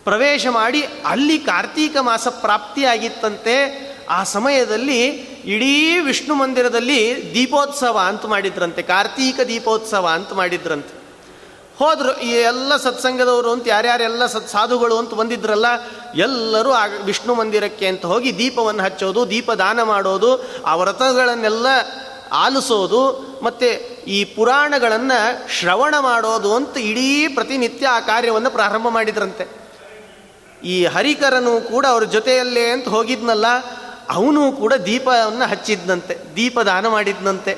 ಪ್ರವೇಶ 0.03 0.47
ಮಾಡಿ 0.47 0.83
ಅಲ್ಲಿ 1.05 1.39
ಕಾರ್ತೀಕ 1.39 1.97
ಮಾಸ 1.97 2.27
ಪ್ರಾಪ್ತಿಯಾಗಿತ್ತಂತೆ. 2.27 3.81
ಆ 4.09 4.23
ಸಮಯದಲ್ಲಿ 4.23 5.07
ಇಡೀ 5.45 5.99
ವಿಷ್ಣು 5.99 6.35
ಮಂದಿರದಲ್ಲಿ 6.35 7.31
ದೀಪೋತ್ಸವ 7.33 7.99
ಅಂತ 8.07 8.25
ಮಾಡಿದ್ರಂತೆ. 8.25 8.81
ಕಾರ್ತೀಕ 8.81 9.39
ದೀಪೋತ್ಸವ 9.39 10.07
ಅಂತ 10.07 10.33
ಮಾಡಿದ್ರಂತೆ. 10.33 11.00
ಹೋದರು, 11.81 12.11
ಈ 12.27 12.29
ಎಲ್ಲ 12.51 12.71
ಸತ್ಸಂಗದವರು 12.85 13.49
ಅಂತ 13.55 13.65
ಯಾರ್ಯಾರೆಲ್ಲ 13.67 14.25
ಸತ್ 14.33 14.49
ಸಾಧುಗಳು 14.55 14.95
ಅಂತ 15.01 15.13
ಬಂದಿದ್ರಲ್ಲ, 15.21 15.67
ಎಲ್ಲರೂ 16.25 16.71
ಆ 16.81 16.83
ವಿಷ್ಣು 17.09 17.33
ಮಂದಿರಕ್ಕೆ 17.35 17.85
ಅಂತ 17.87 18.03
ಹೋಗಿ 18.11 18.31
ದೀಪವನ್ನು 18.37 18.83
ಹಚ್ಚೋದು 18.83 19.21
ದೀಪ 19.29 19.51
ದಾನ 19.63 19.83
ಮಾಡೋದು, 19.91 20.31
ಆ 20.65 20.73
ವ್ರತಗಳನ್ನೆಲ್ಲ 20.75 21.67
ಆಲಿಸೋದು, 22.43 23.01
ಮತ್ತು 23.43 23.69
ಈ 24.07 24.19
ಪುರಾಣಗಳನ್ನು 24.35 25.19
ಶ್ರವಣ 25.57 25.95
ಮಾಡೋದು 25.99 26.51
ಅಂತ 26.55 26.75
ಇಡೀ 26.89 27.07
ಪ್ರತಿನಿತ್ಯ 27.37 27.87
ಆ 27.87 27.99
ಕಾರ್ಯವನ್ನು 28.09 28.51
ಪ್ರಾರಂಭ 28.57 28.87
ಮಾಡಿದ್ರಂತೆ. 28.97 29.45
ಈ 30.63 30.75
ಹರಿಕರನು 30.85 31.53
ಕೂಡ 31.71 31.85
ಅವ್ರ 31.85 32.03
ಜೊತೆಯಲ್ಲೇ 32.15 32.65
ಅಂತ 32.69 32.87
ಹೋಗಿದ್ನಲ್ಲ, 32.87 33.47
ಅವನು 34.09 34.43
ಕೂಡ 34.51 34.73
ದೀಪವನ್ನು 34.85 35.45
ಹಚ್ಚಿದ್ನಂತೆ, 35.51 36.15
ದೀಪದಾನ 36.35 36.85
ಮಾಡಿದ್ನಂತೆ, 36.87 37.55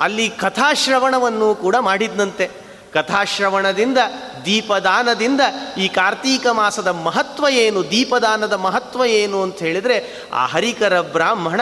ಅಲ್ಲಿ 0.00 0.26
ಕಥಾಶ್ರವಣವನ್ನು 0.42 1.48
ಕೂಡ 1.54 1.76
ಮಾಡಿದ್ನಂತೆ. 1.88 2.46
ಕಥಾಶ್ರವಣದಿಂದ, 2.92 3.98
ದೀಪದಾನದಿಂದ 4.44 5.40
ಈ 5.78 5.88
ಕಾರ್ತೀಕ 5.88 6.46
ಮಾಸದ 6.46 6.88
ಮಹತ್ವ 6.88 7.48
ಏನು, 7.48 7.90
ದೀಪದಾನದ 7.90 8.52
ಮಹತ್ವ 8.52 9.04
ಏನು 9.04 9.42
ಅಂತ 9.42 9.58
ಹೇಳಿದರೆ, 9.58 10.22
ಆ 10.32 10.46
ಹರಿಕರ 10.46 11.00
ಬ್ರಾಹ್ಮಣ 11.00 11.60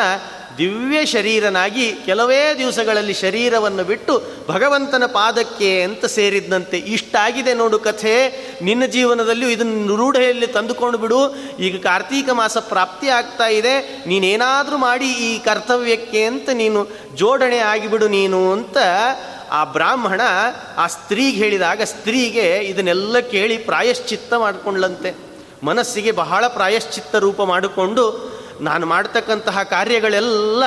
ದಿವ್ಯ 0.58 1.06
ಶರೀರನಾಗಿ 1.06 1.92
ಕೆಲವೇ 1.92 2.54
ದಿವಸಗಳಲ್ಲಿ 2.58 3.14
ಶರೀರವನ್ನು 3.14 3.84
ಬಿಟ್ಟು 3.84 4.22
ಭಗವಂತನ 4.48 5.06
ಪಾದಕ್ಕೆ 5.06 5.82
ಅಂತ 5.82 6.04
ಸೇರಿದ್ದಂತೆ 6.04 6.78
ಇಷ್ಟಾಗಿದೆ 6.78 7.54
ನೋಡು 7.54 7.78
ಕಥೆ. 7.78 8.14
ನಿನ್ನ 8.62 8.84
ಜೀವನದಲ್ಲಿಯೂ 8.84 9.50
ಇದನ್ನು 9.50 9.96
ರೂಢೆಯಲ್ಲಿ 9.96 10.46
ತಂದುಕೊಂಡು 10.46 10.98
ಬಿಡು. 10.98 11.36
ಈಗ 11.56 11.82
ಕಾರ್ತೀಕ 11.82 12.30
ಮಾಸ 12.30 12.56
ಪ್ರಾಪ್ತಿ 12.58 13.08
ಆಗ್ತಾ 13.08 13.46
ಇದೆ. 13.46 14.04
ನೀನೇನಾದರೂ 14.06 14.76
ಮಾಡಿ 14.76 15.12
ಈ 15.12 15.38
ಕರ್ತವ್ಯಕ್ಕೆ 15.38 16.24
ಅಂತ 16.24 16.48
ನೀನು 16.52 16.88
ಜೋಡಣೆ 17.14 17.58
ಆಗಿಬಿಡು 17.58 18.08
ನೀನು 18.08 18.52
ಅಂತ 18.52 18.76
ಆ 19.50 19.64
ಬ್ರಾಹ್ಮಣ 19.64 20.20
ಆ 20.76 20.86
ಸ್ತ್ರೀಗೆ 20.86 21.36
ಹೇಳಿದಾಗ 21.36 21.82
ಸ್ತ್ರೀಗೆ 21.82 22.56
ಇದನ್ನೆಲ್ಲ 22.56 23.18
ಕೇಳಿ 23.18 23.58
ಪ್ರಾಯಶ್ಚಿತ್ತ 23.58 24.34
ಮಾಡಿಕೊಂಡ್ಲಂತೆ. 24.34 25.14
ಮನಸ್ಸಿಗೆ 25.62 26.12
ಬಹಳ 26.12 26.46
ಪ್ರಾಯಶ್ಚಿತ್ತ 26.48 27.16
ರೂಪ 27.16 27.42
ಮಾಡಿಕೊಂಡು 27.42 28.36
ನಾನು 28.60 28.86
ಮಾಡ್ತಕ್ಕಂತಹ 28.86 29.62
ಕಾರ್ಯಗಳೆಲ್ಲ 29.62 30.64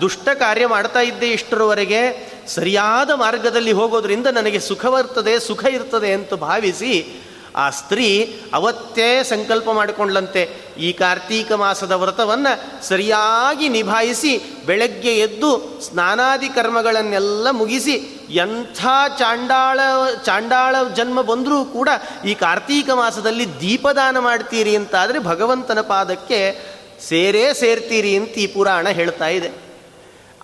ದುಷ್ಟ 0.00 0.28
ಕಾರ್ಯ 0.28 0.66
ಮಾಡ್ತಾ 0.66 1.00
ಇದ್ದೆ 1.00 1.28
ಇಷ್ಟರವರೆಗೆ. 1.30 2.32
ಸರಿಯಾದ 2.48 3.10
ಮಾರ್ಗದಲ್ಲಿ 3.10 3.72
ಹೋಗೋದ್ರಿಂದ 3.72 4.26
ನನಗೆ 4.26 4.60
ಸುಖವರ್ತದೆ 4.60 5.40
ಸುಖ 5.40 5.64
ಇರ್ತದೆ 5.64 6.12
ಅಂತ 6.12 6.34
ಭಾವಿಸಿ 6.34 7.21
ಆ 7.56 7.70
ಸ್ತ್ರೀ 7.70 8.40
ಅವತ್ತೇ 8.54 9.24
ಸಂಕಲ್ಪ 9.24 9.70
ಮಾಡಿಕೊಂಡ್ಲಂತೆ. 9.70 10.50
ಈ 10.78 10.92
ಕಾರ್ತೀಕ 10.92 11.52
ಮಾಸದ 11.52 11.92
ವ್ರತವನ್ನು 11.92 12.84
ಸರಿಯಾಗಿ 12.88 13.68
ನಿಭಾಯಿಸಿ 13.68 14.38
ಬೆಳಗ್ಗೆ 14.66 15.18
ಎದ್ದು 15.18 15.80
ಸ್ನಾನಾದಿ 15.80 16.48
ಕರ್ಮಗಳನ್ನೆಲ್ಲ 16.48 17.50
ಮುಗಿಸಿ 17.50 17.92
ಎಂಥ 18.30 18.80
ಚಾಂಡಾಳ 19.18 19.80
ಚಾಂಡಾಳ 20.24 20.76
ಜನ್ಮ 20.96 21.22
ಬಂದರೂ 21.22 21.64
ಕೂಡ 21.64 21.88
ಈ 22.24 22.34
ಕಾರ್ತೀಕ 22.34 22.90
ಮಾಸದಲ್ಲಿ 22.90 23.60
ದೀಪದಾನ 23.60 24.18
ಮಾಡ್ತೀರಿ 24.18 24.76
ಅಂತಾದರೆ 24.76 25.18
ಭಗವಂತನ 25.18 25.80
ಪಾದಕ್ಕೆ 25.80 26.72
ಸೇರೇ 27.08 27.54
ಸೇರ್ತೀರಿ 27.54 28.16
ಅಂತ 28.16 28.28
ಈ 28.28 28.46
ಪುರಾಣ 28.46 28.88
ಹೇಳ್ತಾ 28.88 29.28
ಇದೆ. 29.28 29.50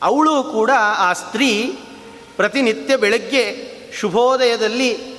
ಅವಳು 0.02 0.42
ಕೂಡ 0.42 0.70
ಆ 0.96 1.12
ಸ್ತ್ರೀ 1.12 1.78
ಪ್ರತಿನಿತ್ಯ 2.36 2.96
ಬೆಳಗ್ಗೆ 2.96 3.68
ಶುಭೋದಯದಲ್ಲಿ 4.00 5.17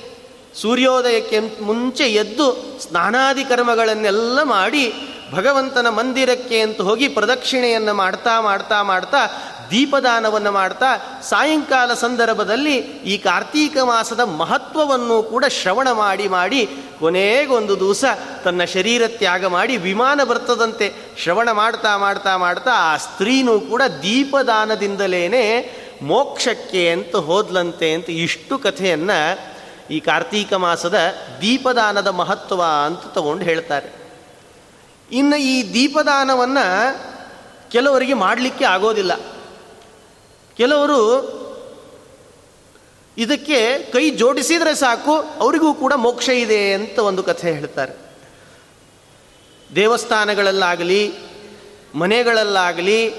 ಸೂರ್ಯೋದಯಕ್ಕೆ 0.54 1.38
ಮುಂಚೆ 1.60 2.04
ಎದ್ದು 2.14 2.46
ಸ್ನಾನಾದಿ 2.82 3.44
ಕರ್ಮಗಳನ್ನೆಲ್ಲ 3.44 4.42
ಮಾಡಿ 4.42 4.84
ಭಗವಂತನ 5.32 5.88
ಮಂದಿರಕ್ಕೆ 5.88 6.60
ಅಂತ 6.60 6.80
ಹೋಗಿ 6.80 7.08
ಪ್ರದಕ್ಷಿಣೆಯನ್ನು 7.08 7.94
ಮಾಡ್ತಾ 7.94 8.40
ಮಾಡ್ತಾ 8.40 8.82
ಮಾಡ್ತಾ 8.82 9.20
ದೀಪದಾನವನ್ನು 9.70 10.52
ಮಾಡ್ತಾ 10.52 11.20
ಸಾಯಂಕಾಲ 11.22 11.94
ಸಂದರ್ಭದಲ್ಲಿ 11.94 12.76
ಈ 13.04 13.18
ಕಾರ್ತೀಕ 13.18 13.76
ಮಾಸದ 13.82 14.20
ಮಹತ್ವವನ್ನು 14.20 15.22
ಕೂಡ 15.22 15.44
ಶ್ರವಣ 15.48 15.92
ಮಾಡಿ 15.92 16.28
ಮಾಡಿ 16.28 16.62
ಕೊನೆಗೊಂದು 16.98 17.80
ದಿವಸ 17.80 18.04
ತನ್ನ 18.44 18.64
ಶರೀರ 18.64 19.02
ತ್ಯಾಗ 19.18 19.44
ಮಾಡಿ 19.46 19.76
ವಿಮಾನ 19.76 20.24
ಬರ್ತದಂತೆ 20.24 20.88
ಶ್ರವಣ 21.22 21.52
ಮಾಡ್ತಾ 21.52 21.96
ಮಾಡ್ತಾ 21.96 22.36
ಮಾಡ್ತಾ 22.36 22.70
ಆ 22.70 22.96
ಸ್ತ್ರೀನೂ 22.96 23.60
ಕೂಡ 23.60 23.82
ದೀಪದಾನದಿಂದಲೇ 24.02 25.24
ಮೋಕ್ಷಕ್ಕೆ 26.02 26.92
ಅಂತ 26.92 27.16
ಹೋದ್ಲಂತೆ 27.16 27.92
ಅಂತ 27.92 28.10
ಇಷ್ಟು 28.10 28.58
ಕಥೆಯನ್ನು 28.58 29.20
ಈ 29.90 30.00
ಕಾರ್ತೀಕ 30.00 30.52
ಮಾಸದ 30.52 30.98
ದೀಪದಾನದ 31.40 32.06
ಮಹತ್ವ 32.06 32.62
ಅಂತ 32.86 33.14
ತಗೊಂಡು 33.14 33.44
ಹೇಳ್ತಾರೆ. 33.44 34.00
ಇನ್ನು 35.12 35.36
ಈ 35.40 35.74
ದೀಪದಾನವನ್ನು 35.74 36.66
ಕೆಲವರಿಗೆ 37.70 38.14
ಮಾಡಲಿಕ್ಕೆ 38.14 38.64
ಆಗೋದಿಲ್ಲ. 38.64 39.20
ಕೆಲವರು 40.56 41.00
ಇದಕ್ಕೆ 43.18 43.78
ಕೈ 43.92 44.10
ಜೋಡಿಸಿದರೆ 44.10 44.74
ಸಾಕು, 44.74 45.16
ಅವರಿಗೂ 45.16 45.74
ಕೂಡ 45.74 45.92
ಮೋಕ್ಷ 45.92 46.28
ಇದೆ 46.28 46.72
ಅಂತ 46.72 46.98
ಒಂದು 46.98 47.22
ಕಥೆ 47.22 47.52
ಹೇಳ್ತಾರೆ. 47.52 47.92
ದೇವಸ್ಥಾನಗಳಲ್ಲಾಗಲಿ, 49.74 51.14
ಮನೆಗಳಲ್ಲಾಗಲಿ, 51.94 53.14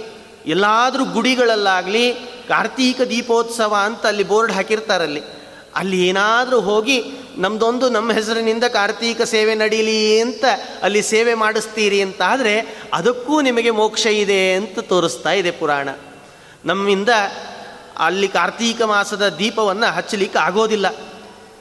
ಎಲ್ಲಾದರೂ 0.45 1.05
ಗುಡಿಗಳಲ್ಲಾಗಲಿ 1.05 2.13
ಕಾರ್ತೀಕ 2.47 3.01
ದೀಪೋತ್ಸವ 3.01 3.75
ಅಂತ 3.83 4.05
ಅಲ್ಲಿ 4.05 4.23
ಬೋರ್ಡ್ 4.23 4.53
ಹಾಕಿರ್ತಾರಲ್ಲಿ. 4.53 5.40
ಅಲ್ಲಿ 5.75 6.07
ಏನಾದರೂ 6.07 6.59
ಹೋಗಿ 6.59 7.03
ನಮ್ಮದೊಂದು 7.37 7.89
ನಮ್ಮ 7.89 8.11
ಹೆಸರಿನಿಂದ 8.11 8.63
ಕಾರ್ತೀಕ 8.63 9.21
ಸೇವೆ 9.21 9.55
ನಡೀಲಿ 9.55 10.19
ಅಂತ 10.19 10.45
ಅಲ್ಲಿ 10.83 11.01
ಸೇವೆ 11.01 11.33
ಮಾಡಿಸ್ತೀರಿ 11.33 12.01
ಅಂತ 12.01 12.21
ಆದರೆ 12.21 12.77
ಅದಕ್ಕೂ 12.93 13.41
ನಿಮಗೆ 13.41 13.71
ಮೋಕ್ಷ 13.71 14.05
ಇದೆ 14.05 14.53
ಅಂತ 14.53 14.79
ತೋರಿಸ್ತಾ 14.79 15.31
ಇದೆ 15.31 15.51
ಪುರಾಣ. 15.51 15.89
ನಮ್ಮಿಂದ 16.65 17.09
ಅಲ್ಲಿ 17.97 18.27
ಕಾರ್ತೀಕ 18.27 18.81
ಮಾಸದ 18.81 19.29
ದೀಪವನ್ನು 19.29 19.93
ಹಚ್ಚಲಿಕ್ಕೆ 19.93 20.39
ಆಗೋದಿಲ್ಲ. 20.39 20.95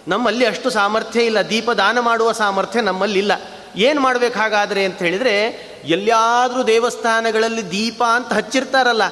ನಮ್ಮಲ್ಲಿ 0.08 0.46
ಅಷ್ಟು 0.46 0.70
ಸಾಮರ್ಥ್ಯ 0.70 1.22
ಇಲ್ಲ. 1.22 1.42
ದೀಪ 1.42 1.70
ದಾನ 1.70 2.00
ಮಾಡುವ 2.00 2.32
ಸಾಮರ್ಥ್ಯ 2.32 2.80
ನಮ್ಮಲ್ಲಿಲ್ಲ. 2.80 3.32
ಏನು 3.76 4.00
ಮಾಡಬೇಕಾಗಾದರೆ 4.00 4.84
ಅಂತ 4.84 4.98
ಹೇಳಿದರೆ 4.98 5.44
ಎಲ್ಲಿಯಾದರೂ 5.84 6.62
ದೇವಸ್ಥಾನಗಳಲ್ಲಿ 6.62 7.70
ದೀಪ 7.70 8.02
ಅಂತ 8.04 8.32
ಹಚ್ಚಿರ್ತಾರಲ್ಲ 8.32 9.02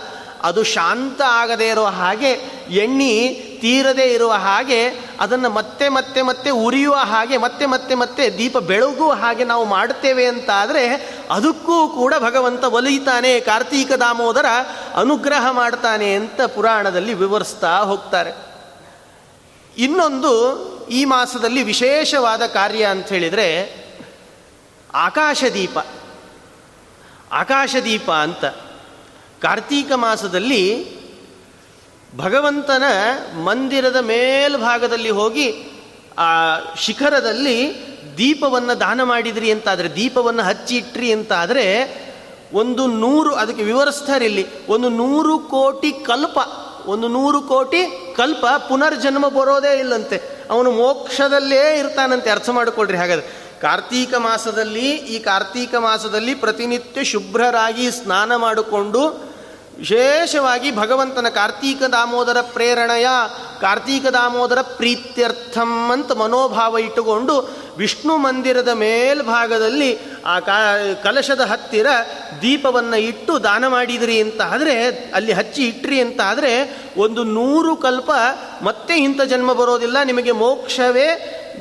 ಅದು 0.42 0.62
ಶಾಂತ 0.62 1.22
ಆಗದೇ 1.26 1.68
ಇರೋ 1.68 1.84
ಹಾಗೆ, 1.84 2.30
ಎಣ್ಣೆ 2.70 3.28
ತೀರದೇ 3.60 4.02
ಇರುವ 4.02 4.32
ಹಾಗೆ, 4.32 4.88
ಅದನ್ನು 5.20 5.50
ಮತ್ತೆ 5.50 5.88
ಮತ್ತೆ 5.88 6.22
ಮತ್ತೆ 6.22 6.50
ಉರಿಯುವ 6.50 6.94
ಹಾಗೆ, 6.94 7.36
ಮತ್ತೆ 7.36 7.66
ಮತ್ತೆ 7.66 7.94
ಮತ್ತೆ 7.94 8.30
ದೀಪ 8.30 8.58
ಬೆಳಗುವ 8.58 9.12
ಹಾಗೆ 9.12 9.44
ನಾವು 9.44 9.64
ಮಾಡುತ್ತೇವೆ 9.64 10.26
ಅಂತಾದರೆ, 10.26 11.16
ಅದಕ್ಕೂ 11.30 11.88
ಕೂಡ 11.88 12.14
ಭಗವಂತ 12.18 12.64
ಒಲಿಯುತ್ತಾನೆ, 12.64 13.40
ಕಾರ್ತೀಕ 13.40 13.92
ದಾಮೋದರ 13.92 14.46
ಅನುಗ್ರಹ 14.94 15.50
ಮಾಡ್ತಾನೆ 15.50 16.14
ಅಂತ 16.14 16.40
ಪುರಾಣದಲ್ಲಿ 16.40 17.14
ವಿವರಿಸ್ತಾ 17.14 17.78
ಹೋಗ್ತಾರೆ. 17.78 18.32
ಇನ್ನೊಂದು 19.76 20.68
ಈ 20.88 21.04
ಮಾಸದಲ್ಲಿ 21.04 21.62
ವಿಶೇಷವಾದ 21.62 22.46
ಕಾರ್ಯ 22.46 22.84
ಅಂತ 22.84 23.08
ಹೇಳಿದರೆ, 23.08 23.78
ಆಕಾಶದೀಪ. 24.94 25.78
ಆಕಾಶದೀಪ 27.32 28.10
ಅಂತ. 28.10 28.44
ಕಾರ್ತೀಕ 29.42 29.92
ಮಾಸದಲ್ಲಿ 29.92 30.62
ಭಗವಂತನ 32.16 32.82
ಮಂದಿರದ 33.44 33.96
ಮೇಲ್ಭಾಗದಲ್ಲಿ 33.96 35.10
ಹೋಗಿ 35.10 35.72
ಆ 36.18 36.58
ಶಿಖರದಲ್ಲಿ 36.76 37.88
ದೀಪವನ್ನು 38.18 38.80
ದಾನ 38.80 39.02
ಮಾಡಿದ್ರಿ 39.02 39.50
ಅಂತಾದರೆ, 39.50 39.88
ದೀಪವನ್ನು 39.88 40.42
ಹಚ್ಚಿ 40.42 40.76
ಇಟ್ರಿ 40.76 41.12
ಅಂತಾದರೆ 41.12 41.64
ಒಂದು 42.52 42.86
ನೂರು, 42.86 43.34
ಅದಕ್ಕೆ 43.34 43.62
ವಿವರಿಸ್ತಾರೆ 43.62 44.24
ಇಲ್ಲಿ 44.24 44.66
ಒಂದು 44.68 44.88
ನೂರು 44.88 45.38
ಕೋಟಿ 45.38 45.92
ಕಲ್ಪ, 45.92 46.38
ಒಂದು 46.86 47.08
ನೂರು 47.08 47.42
ಕೋಟಿ 47.42 48.14
ಕಲ್ಪ 48.16 48.46
ಪುನರ್ಜನ್ಮ 48.68 49.28
ಬರೋದೇ 49.28 49.78
ಇಲ್ಲಂತೆ. 49.78 50.46
ಅವನು 50.50 50.70
ಮೋಕ್ಷದಲ್ಲೇ 50.70 51.78
ಇರ್ತಾನಂತೆ, 51.78 52.30
ಅರ್ಥ 52.30 52.48
ಮಾಡಿಕೊಳ್ರಿ 52.48 52.96
ಹಾಗಾದ್ರೆ. 52.96 53.58
ಕಾರ್ತೀಕ 53.60 54.14
ಮಾಸದಲ್ಲಿ, 54.14 54.90
ಈ 54.90 55.18
ಕಾರ್ತೀಕ 55.18 55.74
ಮಾಸದಲ್ಲಿ 55.74 56.34
ಪ್ರತಿನಿತ್ಯ 56.34 57.04
ಶುಭ್ರರಾಗಿ 57.04 57.90
ಸ್ನಾನ 57.90 58.36
ಮಾಡಿಕೊಂಡು 58.36 59.27
ವಿಶೇಷವಾಗಿ 59.78 60.70
ಭಗವಂತನ 60.76 61.28
ಕಾರ್ತೀಕ 61.28 61.82
ದಾಮೋದರ 61.82 62.40
ಪ್ರೇರಣೆಯ 62.40 63.08
ಕಾರ್ತೀಕ 63.60 64.06
ದಾಮೋದರ 64.06 64.60
ಪ್ರೀತ್ಯರ್ಥಂ 64.62 65.90
ಅಂತ 65.92 66.12
ಮನೋಭಾವ 66.12 66.78
ಇಟ್ಟುಕೊಂಡು 66.78 67.34
ವಿಷ್ಣು 67.76 68.16
ಮಂದಿರದ 68.16 68.68
ಮೇಲ್ಭಾಗದಲ್ಲಿ 68.68 69.98
ಆ 70.26 70.38
ಕಲಶದ 71.02 71.40
ಹತ್ತಿರ 71.40 71.86
ದೀಪವನ್ನು 72.42 72.96
ಇಟ್ಟು 72.96 73.42
ದಾನ 73.44 73.66
ಮಾಡಿದ್ರಿ 73.66 74.20
ಅಂತ 74.20 74.40
ಆದರೆ 74.42 74.86
ಅಲ್ಲಿ 75.14 75.32
ಹಚ್ಚಿ 75.32 75.62
ಇಟ್ರಿ 75.68 76.00
ಅಂತ 76.00 76.20
ಆದರೆ 76.24 76.52
ಒಂದು 76.96 77.24
ನೂರು 77.24 77.76
ಕಲ್ಪ 77.76 78.10
ಮತ್ತೆ 78.62 78.96
ಇಂಥ 78.96 79.20
ಜನ್ಮ 79.22 79.52
ಬರೋದಿಲ್ಲ, 79.52 80.02
ನಿಮಗೆ 80.02 80.32
ಮೋಕ್ಷವೇ 80.32 81.08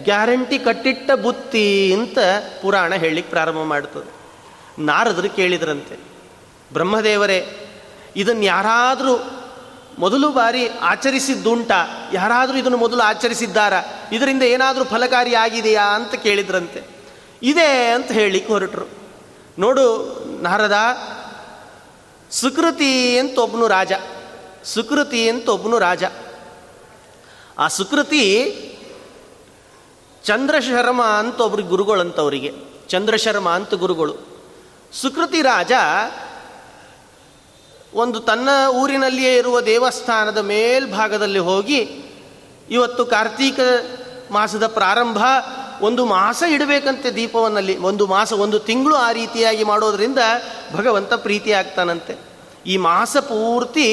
ಗ್ಯಾರಂಟಿ 0.04 0.60
ಕಟ್ಟಿಟ್ಟ 0.60 1.12
ಬುತ್ತಿ 1.12 1.94
ಅಂತ 1.94 2.18
ಪುರಾಣ 2.62 2.94
ಹೇಳಲಿಕ್ಕೆ 2.96 3.32
ಪ್ರಾರಂಭ 3.32 3.64
ಮಾಡ್ತದೆ. 3.64 4.12
ನಾರದರು 4.80 5.36
ಕೇಳಿದ್ರಂತೆ, 5.36 5.96
ಬ್ರಹ್ಮದೇವರೇ 6.74 7.67
ಇದನ್ನು 8.18 8.44
ಯಾರಾದರೂ 8.44 9.14
ಮೊದಲು 10.00 10.30
ಬಾರಿ 10.30 10.68
ಆಚರಿಸಿದ್ದುಂಟ, 10.68 11.72
ಯಾರಾದರೂ 12.14 12.58
ಇದನ್ನು 12.58 12.78
ಮೊದಲು 12.78 13.02
ಆಚರಿಸಿದ್ದಾರ, 13.02 13.74
ಇದರಿಂದ 14.12 14.44
ಏನಾದರೂ 14.44 14.84
ಫಲಕಾರಿ 14.84 15.36
ಆಗಿದೆಯಾ 15.36 15.84
ಅಂತ 15.84 16.15
ಕೇಳಿದ್ರಂತೆ. 16.15 16.82
ಇದೆ 17.44 17.91
ಅಂತ 17.91 18.12
ಹೇಳಿ 18.12 18.48
ಹೊರಟರು. 18.48 18.88
ನೋಡು 19.60 19.84
ನಾರದ, 20.41 20.74
ಸುಕೃತಿ 22.32 23.18
ಅಂತ 23.18 23.38
ಒಬ್ಬನು 23.38 23.68
ರಾಜ, 23.68 23.91
ಸುಕೃತಿ 24.63 25.30
ಅಂತ 25.30 25.50
ಒಬ್ಬನು 25.50 25.80
ರಾಜ. 25.80 26.04
ಆ 27.58 27.68
ಸುಕೃತಿ 27.68 28.24
ಚಂದ್ರಶರ್ಮ 30.24 31.04
ಅಂತ 31.04 31.41
ಒಬ್ರಿಗೆ 31.41 31.70
ಗುರುಗಳಂತವರಿಗೆ, 31.70 32.54
ಚಂದ್ರಶರ್ಮ 32.88 33.50
ಅಂತ 33.50 33.74
ಗುರುಗಳು. 33.74 34.15
ಸುಕೃತಿ 34.94 35.41
ರಾಜ 35.41 35.72
ಒಂದು 37.93 38.19
ತನ್ನ 38.19 38.50
ಊರಿನಲ್ಲಿಯೇ 38.69 39.36
ಇರುವ 39.36 39.62
ದೇವಸ್ಥಾನದ 39.62 40.38
ಮೇಲ್ಭಾಗದಲ್ಲಿ 40.38 41.39
ಹೋಗಿ 41.39 41.89
ಇವತ್ತು 42.69 43.06
ಕಾರ್ತೀಕ 43.06 43.60
ಮಾಸದ 44.32 44.67
ಪ್ರಾರಂಭ, 44.67 45.17
ಒಂದು 45.82 46.06
ಮಾಸ 46.06 46.43
ಇಡಬೇಕಂತೆ 46.50 47.12
ದೀಪವನ್ನಲ್ಲಿ, 47.12 47.78
ಒಂದು 47.78 48.08
ಮಾಸ, 48.08 48.34
ಒಂದು 48.34 48.60
ತಿಂಗಳು 48.60 48.95
ಆ 48.95 49.12
ರೀತಿಯಾಗಿ 49.12 49.63
ಮಾಡೋದರಿಂದ 49.63 50.17
ಭಗವಂತ 50.76 51.13
ಪ್ರೀತಿ 51.13 51.52
ಆಗ್ತಾನಂತೆ 51.52 52.17
ಈ 52.65 52.78
ಮಾಸ 52.78 53.17
ಪೂರ್ತಿ 53.17 53.88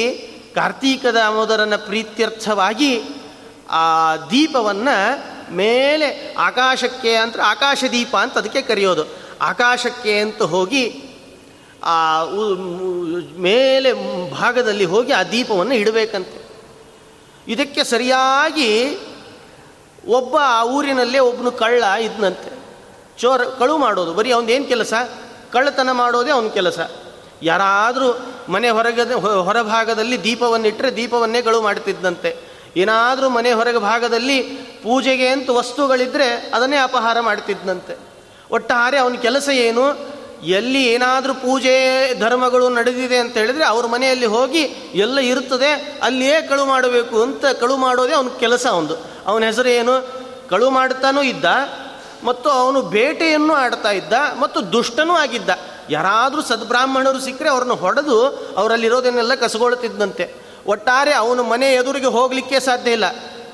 ಕಾರ್ತೀಕದ 0.55 1.17
ಅಮೋದರನ 1.27 1.75
ಪ್ರೀತ್ಯರ್ಥವಾಗಿ 1.75 3.03
ಆ 3.69 4.15
ದೀಪವನ್ನು 4.15 4.95
ಮೇಲೆ 5.53 6.35
ಆಕಾಶಕ್ಕೆ 6.37 7.15
ಅಂತ 7.15 7.35
ಆಕಾಶ 7.39 7.83
ದೀಪ 7.91 8.15
ಅಂತ 8.15 8.37
ಅದಕ್ಕೆ 8.37 8.61
ಕರೆಯೋದು. 8.61 9.05
ಆಕಾಶಕ್ಕೆ 9.41 10.19
ಅಂತ 10.19 10.41
ಹೋಗಿ 10.41 11.14
ಆ 11.85 12.23
ಮೇಲೆ 13.37 13.93
ಭಾಗದಲ್ಲಿ 14.31 14.85
ಹೋಗಿ 14.85 15.11
ಆ 15.11 15.23
ದೀಪವನ್ನು 15.23 15.75
ಇಡಬೇಕಂತೆ. 15.75 16.45
ಇದಕ್ಕೆ 17.47 17.83
ಸರಿಯಾಗಿ 17.83 18.97
ಒಬ್ಬ 20.07 20.35
ಆ 20.41 20.63
ಊರಿನಲ್ಲೇ 20.63 21.19
ಒಬ್ಬನು 21.19 21.51
ಕಳ್ಳ 21.51 21.83
ಇದ್ನಂತೆ. 21.83 22.51
ಚೋರ, 23.19 23.43
ಕಳು 23.43 23.77
ಮಾಡೋದು, 23.77 24.13
ಬರೀ 24.13 24.31
ಅವನೇನು 24.31 24.65
ಕೆಲಸ? 24.65 24.93
ಕಳ್ಳತನ 25.51 25.91
ಮಾಡೋದೇ 25.91 26.31
ಅವನ 26.31 26.47
ಕೆಲಸ. 26.47 26.79
ಯಾರಾದರೂ 27.43 28.19
ಮನೆ 28.49 28.69
ಹೊರಗದ 28.69 29.11
ಹೊರಭಾಗದಲ್ಲಿ 29.11 30.23
ದೀಪವನ್ನಿಟ್ಟರೆ 30.23 30.95
ದೀಪವನ್ನೇ 30.95 31.41
ಕಳು 31.41 31.61
ಮಾಡ್ತಿದ್ದಂತೆ 31.61 32.37
ಏನಾದರೂ 32.77 33.29
ಮನೆ 33.29 33.53
ಹೊರಗೆ 33.53 33.77
ಭಾಗದಲ್ಲಿ 33.77 34.41
ಪೂಜೆಗೆ 34.83 35.27
ಅಂತ 35.27 35.49
ವಸ್ತುಗಳಿದ್ದರೆ 35.49 36.51
ಅದನ್ನೇ 36.53 36.77
ಅಪಹಾರ 36.77 37.19
ಮಾಡ್ತಿದ್ದಂತೆ 37.19 37.97
ಒಟ್ಟಾರೆ 38.51 38.97
ಅವನ 38.97 39.13
ಕೆಲಸ 39.13 39.49
ಏನು? 39.49 40.14
ಎಲ್ಲಿ 40.43 40.85
ಏನಾದರೂ 40.85 41.33
ಪೂಜೆ 41.33 41.73
ಧರ್ಮಗಳು 42.19 42.69
ನಡೆದಿದೆ 42.69 43.17
ಅಂತ 43.17 43.37
ಹೇಳಿದರೆ 43.37 43.63
ಅವ್ರ 43.63 43.85
ಮನೆಯಲ್ಲಿ 43.85 44.25
ಹೋಗಿ 44.25 44.59
ಎಲ್ಲ 44.95 45.19
ಇರ್ತದೆ, 45.19 45.99
ಅಲ್ಲಿಯೇ 46.03 46.41
ಕಳು 46.41 46.65
ಮಾಡಬೇಕು 46.65 47.21
ಅಂತ 47.21 47.45
ಕಳು 47.45 47.77
ಮಾಡೋದೇ 47.77 48.13
ಅವನ 48.13 48.27
ಕೆಲಸ 48.39 48.65
ಒಂದು 48.65 48.95
ಅವನ 49.25 49.43
ಹೆಸರು 49.43 49.69
ಏನು? 49.69 50.25
ಕಳು 50.49 50.69
ಮಾಡ್ತಾನೂ 50.69 51.21
ಇದ್ದ, 51.21 51.45
ಮತ್ತು 52.23 52.49
ಅವನು 52.49 52.81
ಬೇಟೆಯನ್ನು 52.81 53.53
ಆಡ್ತಾ 53.53 53.91
ಇದ್ದ, 53.91 54.13
ಮತ್ತು 54.39 54.71
ದುಷ್ಟನೂ 54.71 55.13
ಆಗಿದ್ದ. 55.13 55.49
ಯಾರಾದರೂ 55.89 56.41
ಸದ್ಬ್ರಾಹ್ಮಣರು 56.41 57.19
ಸಿಕ್ಕರೆ 57.19 57.49
ಅವ್ರನ್ನ 57.49 57.73
ಹೊಡೆದು 57.73 58.27
ಅವರಲ್ಲಿರೋದನ್ನೆಲ್ಲ 58.57 59.35
ಕಸಗೊಳ್ತಿದ್ದಂತೆ 59.35 60.35
ಒಟ್ಟಾರೆ 60.67 61.13
ಅವನ 61.13 61.39
ಮನೆ 61.39 61.73
ಎದುರಿಗೆ 61.73 62.05
ಹೋಗಲಿಕ್ಕೆ 62.05 62.59
ಸಾಧ್ಯ 62.59 62.91
ಇಲ್ಲ. 62.91 63.03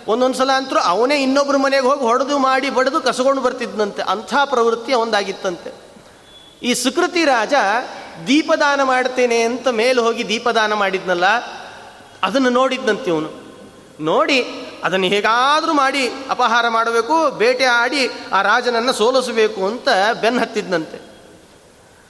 ಒಂದೊಂದು 0.07 0.37
ಸಲ 0.37 0.51
ಅಂತರೂ 0.51 0.79
ಅವನೇ 0.79 1.23
ಇನ್ನೊಬ್ಬರ 1.23 1.55
ಮನೆಗೆ 1.55 1.87
ಹೋಗಿ 1.87 2.01
ಹೊಡೆದು 2.01 2.37
ಮಾಡಿ 2.37 2.69
ಬಡಿದು 2.69 3.01
ಕಸಗೊಂಡು 3.01 3.41
ಬರ್ತಿದ್ದಂತೆ 3.41 4.01
ಅಂಥ 4.01 4.33
ಪ್ರವೃತ್ತಿ 4.45 4.93
ಅವನದಾಗಿತ್ತಂತೆ. 4.93 5.90
ಈ 6.63 6.73
ಸುಕೃತಿ 6.73 7.25
ರಾಜ 7.25 7.53
ದೀಪದಾನ 8.27 8.83
ಮಾಡ್ತೇನೆ 8.83 9.41
ಅಂತ 9.41 9.67
ಮೇಲೆ 9.67 10.01
ಹೋಗಿ 10.01 10.23
ದೀಪದಾನ 10.27 10.73
ಮಾಡಿದ್ನಲ್ಲ, 10.73 11.25
ಅದನ್ನು 12.23 12.49
ನೋಡಿದ್ದಂತೆ 12.49 13.09
ಇವನು. 13.09 13.29
ನೋಡಿ, 13.99 14.39
ಅದನ್ನು 14.83 15.07
ಹೇಗಾದರೂ 15.07 15.73
ಮಾಡಿ 15.73 16.03
ಅಪಹಾರ 16.29 16.67
ಮಾಡಬೇಕು, 16.67 17.29
ಬೇಟೆ 17.29 17.65
ಆಡಿ 17.65 18.09
ಆ 18.33 18.41
ರಾಜನನ್ನು 18.41 18.93
ಸೋಲಿಸಬೇಕು 18.93 19.65
ಅಂತ 19.65 19.87
ಬೆನ್ನು 20.21 20.41
ಹತ್ತಿದ್ನಂತೆ. 20.41 20.99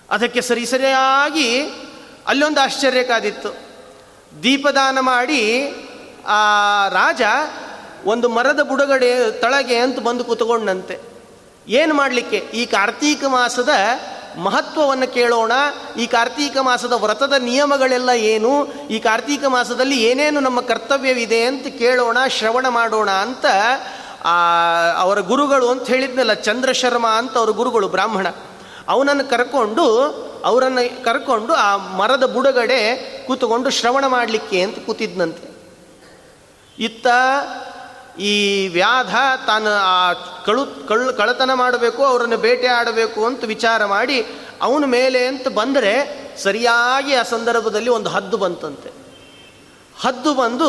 ಅದಕ್ಕೆ 0.10 0.42
ಸರಿ 0.42 0.66
ಸರಿಯಾಗಿ 0.66 1.48
ಅಲ್ಲೊಂದು 2.28 2.60
ಆಶ್ಚರ್ಯ 2.60 3.04
ಕಾದಿತ್ತು. 3.04 3.50
ದೀಪದಾನ 4.44 5.00
ಮಾಡಿ 5.00 5.42
ಆ 6.28 6.40
ರಾಜ 6.88 7.22
ಒಂದು 8.06 8.30
ಮರದ 8.30 8.62
ಬುಡಗಡೆ 8.62 9.32
ತಳಗೆ 9.32 9.76
ಅಂತ 9.76 10.00
ಬಂದು 10.00 10.24
ಕೂತ್ಕೊಂಡಂತೆ. 10.24 11.00
ಏನು 11.68 11.94
ಮಾಡಲಿಕ್ಕೆ? 11.94 12.38
ಈ 12.38 12.66
ಕಾರ್ತೀಕ 12.66 13.24
ಮಾಸದ 13.28 13.70
ಮಹತ್ವವನ್ನು 14.38 15.13
ಕೇಳೋಣ. 15.13 15.52
ಈ 16.00 16.08
ಕಾರ್ತೀಕ 16.08 16.58
ಮಾಸದ 16.58 16.91
ವ್ರತದ 16.91 17.34
ನಿಯಮಗಳೆಲ್ಲ 17.39 18.10
ಏನು? 18.10 18.74
ಈ 18.88 19.00
ಕಾರ್ತೀಕ 19.00 19.46
ಮಾಸದಲ್ಲಿ 19.46 20.04
ಏನೇನು 20.04 20.39
ನಮ್ಮ 20.39 20.62
ಕರ್ತವ್ಯವಿದೆ 20.62 21.44
ಅಂತ 21.44 21.67
ಕೇಳೋಣ, 21.67 22.17
ಶ್ರವಣ 22.28 22.67
ಮಾಡೋಣ 22.67 23.12
ಅಂತ 23.12 23.46
ಅವರ 24.98 25.20
ಗುರುಗಳು 25.20 25.70
ಅಂತ 25.70 25.88
ಹೇಳಿದ್ನಲ್ಲ, 25.88 26.34
ಚಂದ್ರಶರ್ಮ 26.34 27.08
ಅಂತ 27.08 27.38
ಅವರ 27.38 27.50
ಗುರುಗಳು 27.50 27.88
ಬ್ರಾಹ್ಮಣ. 27.88 28.28
ಅವನನ್ನು 28.89 29.30
ಕರ್ಕೊಂಡು, 29.30 29.86
ಅವರನ್ನು 30.46 31.04
ಕರ್ಕೊಂಡು 31.04 31.54
ಆ 31.54 31.78
ಮರದ 31.78 32.26
ಬುಡಗಡೆ 32.26 32.82
ಕೂತ್ಕೊಂಡು 33.28 33.70
ಶ್ರವಣ 33.70 34.08
ಮಾಡಲಿಕ್ಕೆ 34.08 34.62
ಅಂತ 34.62 34.80
ಕೂತಿದ್ನಂತೆ. 34.80 35.52
ಇತ್ತ 36.80 37.08
ಈ 38.19 38.67
ವ್ಯಾಧ 38.67 39.15
ತಾನು 39.45 39.69
ಆ 39.84 40.13
ಕಳು 40.45 40.88
ಕಳ್ಳು 40.88 41.13
ಕಳತನ 41.13 41.54
ಮಾಡಬೇಕು, 41.54 42.04
ಅವರನ್ನು 42.04 42.38
ಬೇಟೆ 42.38 42.67
ಆಡಬೇಕು 42.67 43.26
ಅಂತ 43.26 43.43
ವಿಚಾರ 43.43 43.86
ಮಾಡಿ 43.86 44.26
ಅವನ 44.62 44.86
ಮೇಲೆ 44.86 45.26
ಅಂತ 45.26 45.47
ಬಂದರೆ 45.47 46.21
ಸರಿಯಾಗಿ 46.43 47.13
ಆ 47.15 47.24
ಸಂದರ್ಭದಲ್ಲಿ 47.24 47.89
ಒಂದು 47.89 48.10
ಹದ್ದು 48.10 48.38
ಬಂತಂತೆ. 48.38 48.91
ಹದ್ದು 50.02 50.34
ಬಂದು 50.34 50.67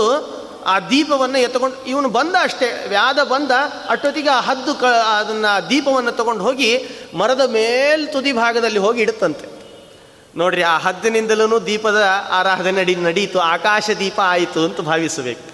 ಆ 0.67 0.81
ದೀಪವನ್ನು 0.81 1.39
ಎತ್ಕೊಂಡು, 1.39 1.85
ಇವನು 1.85 2.09
ಬಂದ 2.09 2.37
ಅಷ್ಟೇ, 2.43 2.87
ವ್ಯಾಧ 2.89 3.19
ಬಂದ, 3.21 3.51
ಅಷ್ಟೊತ್ತಿಗೆ 3.89 4.29
ಆ 4.29 4.41
ಹದ್ದು 4.41 4.75
ಕ, 4.75 4.85
ಅದನ್ನು 4.85 5.71
ದೀಪವನ್ನು 5.71 6.13
ತಗೊಂಡು 6.13 6.45
ಹೋಗಿ 6.45 6.89
ಮರದ 7.15 7.41
ಮೇಲ್ 7.41 8.13
ತುದಿ 8.13 8.33
ಭಾಗದಲ್ಲಿ 8.33 8.79
ಹೋಗಿ 8.79 9.03
ಇಡುತ್ತಂತೆ. 9.03 9.47
ನೋಡ್ರಿ, 10.37 10.63
ಆ 10.63 10.79
ಹದ್ದಿನಿಂದಲೂ 10.79 11.61
ದೀಪದ 11.61 12.03
ಆರಾಧನೆ 12.31 12.71
ನಡಿ, 12.71 12.95
ನಡೀತು, 12.95 13.39
ಆಕಾಶ 13.39 13.91
ದೀಪ 13.99 14.21
ಆಯಿತು 14.21 14.65
ಅಂತ 14.65 14.81
ಭಾವಿಸಬೇಕು. 14.81 15.53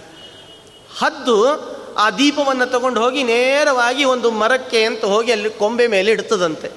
ಹದ್ದು 1.00 1.77
ಆ 1.98 2.10
ದೀಪವನ್ನು 2.10 2.66
ತಗೊಂಡು 2.66 3.02
ಹೋಗಿ 3.02 3.22
ನೇರವಾಗಿ 3.22 4.04
ಒಂದು 4.04 4.30
ಮರಕ್ಕೆ 4.30 4.84
ಅಂತ 4.84 5.04
ಹೋಗಿ 5.04 5.32
ಅಲ್ಲಿ 5.32 5.50
ಕೊಂಬೆ 5.50 5.86
ಮೇಲೆ 5.86 6.10
ಇಡ್ತದಂತೆ. 6.10 6.70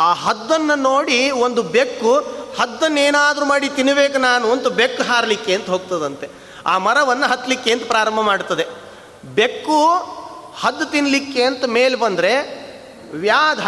ಆ 0.00 0.12
ಹದ್ದನ್ನು 0.12 0.74
ನೋಡಿ 0.74 1.30
ಒಂದು 1.30 1.62
ಬೆಕ್ಕು, 1.62 2.14
ಹದ್ದನ್ನೇನಾದರೂ 2.60 3.44
ಮಾಡಿ 3.44 3.68
ತಿನ್ನಬೇಕು 3.68 4.18
ನಾನು 4.18 4.52
ಅಂತ 4.52 4.66
ಬೆಕ್ಕು 4.66 5.02
ಹಾರಲಿಕ್ಕೆ 5.02 5.54
ಅಂತ 5.54 5.70
ಹೋಗ್ತದಂತೆ. 5.70 6.28
ಆ 6.66 6.78
ಮರವನ್ನು 6.78 7.26
ಹತ್ತಲಿಕ್ಕೆ 7.26 7.72
ಅಂತ 7.72 7.84
ಪ್ರಾರಂಭ 7.86 8.20
ಮಾಡ್ತದೆ. 8.20 8.66
ಬೆಕ್ಕು 9.24 9.86
ಹದ್ದು 10.60 10.84
ತಿನ್ನಲಿಕ್ಕೆ 10.84 11.42
ಅಂತ 11.42 11.64
ಮೇಲೆ 11.64 11.96
ಬಂದರೆ 11.96 12.62
ವ್ಯಾಧ 13.12 13.66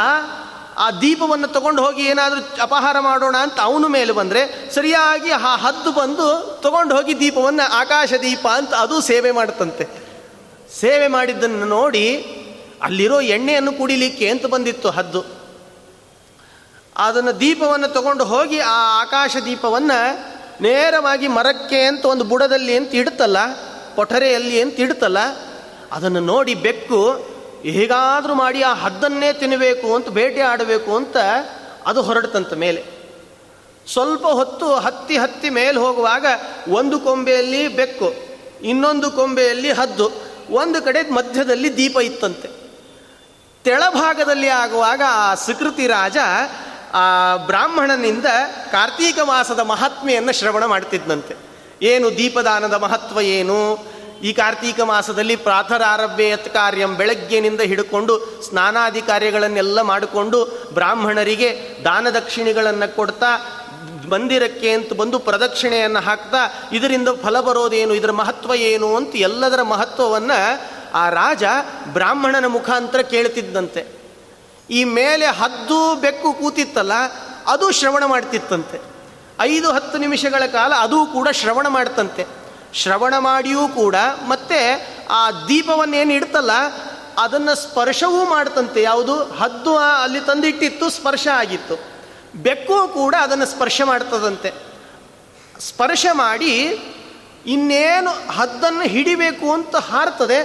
ಆ 0.78 0.90
ದೀಪವನ್ನು 0.90 1.48
ತಗೊಂಡು 1.48 1.84
ಹೋಗಿ 1.84 2.02
ಏನಾದರೂ 2.02 2.40
ಅಪಹಾರ 2.62 2.98
ಮಾಡೋಣ 2.98 3.36
ಅಂತ 3.36 3.60
ಅವನು 3.60 3.88
ಮೇಲೆ 3.88 4.12
ಬಂದರೆ 4.12 4.70
ಸರಿಯಾಗಿ 4.74 5.30
ಆ 5.30 5.56
ಹದ್ದು 5.56 5.92
ಬಂದು 5.92 6.26
ತಗೊಂಡು 6.62 6.96
ಹೋಗಿ 6.96 7.20
ದೀಪವನ್ನು 7.20 7.72
ಆಕಾಶ 7.72 8.12
ದೀಪ 8.22 8.46
ಅಂತ 8.46 8.74
ಅದು 8.74 9.00
ಸೇವೆ 9.00 9.30
ಮಾಡುತ್ತಂತೆ. 9.30 9.84
ಸೇವೆ 10.80 11.08
ಮಾಡಿದ್ದನ್ನು 11.08 11.66
ನೋಡಿ 11.66 12.06
ಅಲ್ಲಿರೋ 12.82 13.20
ಎಣ್ಣೆಯನ್ನು 13.20 13.72
ಕುಡಿಲಿಕ್ಕೆ 13.72 14.28
ಅಂತ 14.28 14.46
ಬಂದಿತ್ತು 14.46 14.90
ಹದ್ದು. 14.90 15.22
ಅದನ್ನು 16.96 17.40
ದೀಪವನ್ನು 17.40 17.88
ತಗೊಂಡು 17.88 18.24
ಹೋಗಿ 18.24 18.58
ಆ 18.58 19.00
ಆಕಾಶ 19.00 19.36
ದೀಪವನ್ನು 19.44 19.98
ನೇರವಾಗಿ 20.62 21.28
ಮರಕ್ಕೆ 21.28 21.84
ಅಂತ 21.84 22.04
ಒಂದು 22.04 22.24
ಬುಡದಲ್ಲಿ 22.24 22.76
ಅಂತ 22.76 22.94
ಇಡುತ್ತಲ್ಲ 22.94 23.38
ಕೊಠರೆಯಲ್ಲಿ 23.94 24.62
ಅಂತ 24.62 24.80
ಇಡುತ್ತಲ್ಲ, 24.80 25.18
ಅದನ್ನು 25.92 26.20
ನೋಡಿ 26.20 26.54
ಬೆಕ್ಕು 26.54 27.00
ಹೇಗಾದರೂ 27.70 28.34
ಮಾಡಿ 28.34 28.62
ಆ 28.62 28.74
ಹದ್ದನ್ನೇ 28.74 29.32
ತಿನ್ನಬೇಕು 29.32 29.94
ಅಂತ 29.94 30.08
ಬೇಟೆ 30.08 30.40
ಆಡಬೇಕು 30.40 30.96
ಅಂತ 30.96 31.16
ಅದು 31.86 32.02
ಹೊರಡ್ತಂತ 32.02 32.52
ಮೇಲೆ. 32.52 32.84
ಸ್ವಲ್ಪ 33.92 34.26
ಹೊತ್ತು 34.26 34.74
ಹತ್ತಿ 34.74 35.18
ಹತ್ತಿ 35.18 35.50
ಮೇಲೆ 35.50 35.78
ಹೋಗುವಾಗ 35.78 36.26
ಒಂದು 36.68 36.98
ಕೊಂಬೆಯಲ್ಲಿ 37.00 37.68
ಬೆಕ್ಕು, 37.68 38.14
ಇನ್ನೊಂದು 38.62 39.10
ಕೊಂಬೆಯಲ್ಲಿ 39.10 39.72
ಹದ್ದು, 39.72 40.10
ಒಂದು 40.50 40.82
ಕಡೆ 40.82 41.10
ಮಧ್ಯದಲ್ಲಿ 41.10 41.76
ದೀಪ 41.76 41.96
ಇತ್ತಂತೆ. 41.96 42.64
ತೆಳಭಾಗದಲ್ಲಿ 43.64 44.48
ಆಗುವಾಗ 44.48 45.02
ಆ 45.08 45.34
ಸುಕೃತಿ 45.34 45.86
ರಾಜ 45.86 46.16
ಆ 46.94 47.36
ಬ್ರಾಹ್ಮಣನಿಂದ 47.36 48.26
ಕಾರ್ತೀಕ 48.72 49.18
ಮಾಸದ 49.18 49.60
ಮಹಾತ್ಮೆಯನ್ನು 49.60 50.32
ಶ್ರವಣ 50.32 50.64
ಮಾಡ್ತಿದ್ದಂತೆ 50.64 51.36
ಏನು 51.82 52.16
ದೀಪದಾನದ 52.16 52.74
ಮಹತ್ವ 52.74 53.20
ಏನು? 53.20 53.78
ಈ 54.22 54.32
ಕಾರ್ತೀಕ 54.32 54.80
ಮಾಸದಲ್ಲಿ 54.80 55.36
ಪ್ರಾತರಾರಭ್ಯತ್ 55.36 56.48
ಕಾರ್ಯಂ 56.48 56.94
ಬೆಳಗ್ಗೆನಿಂದ 56.94 57.60
ಹಿಡ್ಕೊಂಡು 57.60 58.42
ಸ್ನಾನಾದಿ 58.42 59.02
ಕಾರ್ಯಗಳನ್ನೆಲ್ಲ 59.02 59.80
ಮಾಡಿಕೊಂಡು 59.80 60.44
ಬ್ರಾಹ್ಮಣರಿಗೆ 60.72 61.50
ದಾನ 61.84 62.06
ದಕ್ಷಿಣೆಗಳನ್ನು 62.10 62.96
ಕೊಡ್ತಾ 62.96 63.60
ಮಂದಿರಕ್ಕೆ 64.12 64.70
ಅಂತ 64.72 64.92
ಬಂದು 64.92 65.18
ಪ್ರದಕ್ಷಿಣೆಯನ್ನು 65.18 66.00
ಹಾಕ್ತಾ 66.00 66.70
ಇದರಿಂದ 66.72 67.08
ಫಲ 67.08 67.40
ಬರೋದೇನು, 67.40 67.94
ಇದರ 67.94 68.10
ಮಹತ್ವ 68.10 68.54
ಏನು 68.54 68.96
ಅಂತ 68.96 69.16
ಎಲ್ಲದರ 69.16 69.62
ಮಹತ್ವವನ್ನು 69.62 70.38
ಆ 70.94 71.08
ರಾಜ 71.08 71.44
ಬ್ರಾಹ್ಮಣನ 71.86 72.46
ಮುಖಾಂತರ 72.46 73.00
ಕೇಳ್ತಿದ್ದಂತೆ. 73.00 73.86
ಈ 74.70 74.84
ಮೇಲೆ 74.84 75.26
ಹದ್ದು 75.26 75.94
ಬೆಕ್ಕು 75.94 76.32
ಕೂತಿತ್ತಲ್ಲ, 76.32 76.92
ಅದು 77.46 77.70
ಶ್ರವಣ 77.70 78.04
ಮಾಡ್ತಿತ್ತಂತೆ. 78.04 78.80
ಐದು 79.40 79.72
ಹತ್ತು 79.72 79.98
ನಿಮಿಷಗಳ 79.98 80.46
ಕಾಲ 80.46 80.72
ಅದು 80.74 81.06
ಕೂಡ 81.06 81.28
ಶ್ರವಣ 81.28 81.68
ಮಾಡ್ತಂತೆ. 81.68 82.43
ಶ್ರವಣ 82.74 83.14
ಮಾಡಿಯೂ 83.18 83.68
ಕೂಡ 83.68 83.96
ಮತ್ತೆ 84.28 84.60
ಆ 85.10 85.30
ದೀಪವನ್ನೇನು 85.30 86.12
ಇಡ್ತಲ್ಲ, 86.12 86.50
ಅದನ್ನು 87.18 87.54
ಸ್ಪರ್ಶವೂ 87.54 88.24
ಮಾಡ್ತಂತೆ. 88.24 88.82
ಯಾವುದು? 88.82 89.14
ಹದ್ದು 89.14 89.76
ಅಲ್ಲಿ 89.76 90.20
ತಂದಿಟ್ಟಿತ್ತು, 90.20 90.90
ಸ್ಪರ್ಶ 90.90 91.26
ಆಗಿತ್ತು. 91.34 91.74
ಬೆಕ್ಕು 92.42 92.88
ಕೂಡ 92.88 93.14
ಅದನ್ನು 93.20 93.46
ಸ್ಪರ್ಶ 93.46 93.82
ಮಾಡ್ತದಂತೆ. 93.84 94.52
ಸ್ಪರ್ಶ 95.60 96.06
ಮಾಡಿ 96.12 96.52
ಇನ್ನೇನು 97.46 98.10
ಹದ್ದನ್ನು 98.32 98.82
ಹಿಡಿಬೇಕು 98.82 99.52
ಅಂತ 99.52 99.76
ಹಾರ್ತದೆ, 99.76 100.38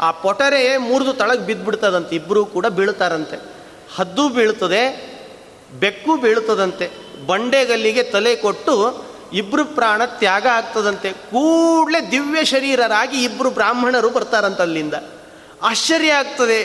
ಆ 0.00 0.10
ಪೊಟರೆ 0.10 0.76
ಮುರಿದು 0.76 1.12
ತಳಗೆ 1.12 1.40
ಬಿದ್ದುಬಿಡ್ತದಂತೆ 1.40 2.16
ಇಬ್ಬರೂ 2.16 2.44
ಕೂಡ 2.44 2.66
ಬೀಳ್ತಾರಂತೆ. 2.66 3.36
ಹದ್ದು 3.96 4.28
ಬೀಳ್ತದೆ, 4.28 4.82
ಬೆಕ್ಕು 5.80 6.16
ಬೀಳ್ತದಂತೆ. 6.16 6.90
ಬಂಡೆಗಲ್ಲಿಗೆ 7.26 8.02
ತಲೆ 8.02 8.36
ಕೊಟ್ಟು 8.36 8.74
ಇಬ್ಬರು 9.32 9.64
ಪ್ರಾಣ 9.64 10.04
ತ್ಯಾಗ 10.04 10.46
ಆಗ್ತದಂತೆ. 10.46 11.12
ಕೂಡಲೇ 11.12 12.10
ದಿವ್ಯ 12.10 12.44
ಶರೀರರಾಗಿ 12.44 13.24
ಇಬ್ಬರು 13.24 13.50
ಬ್ರಾಹ್ಮಣರು 13.50 14.10
ಬರ್ತಾರಂತ 14.10 14.60
ಅಲ್ಲಿಂದ. 14.60 14.94
ಆಶ್ಚರ್ಯ 15.62 16.12
ಆಗ್ತದೆ 16.12 16.58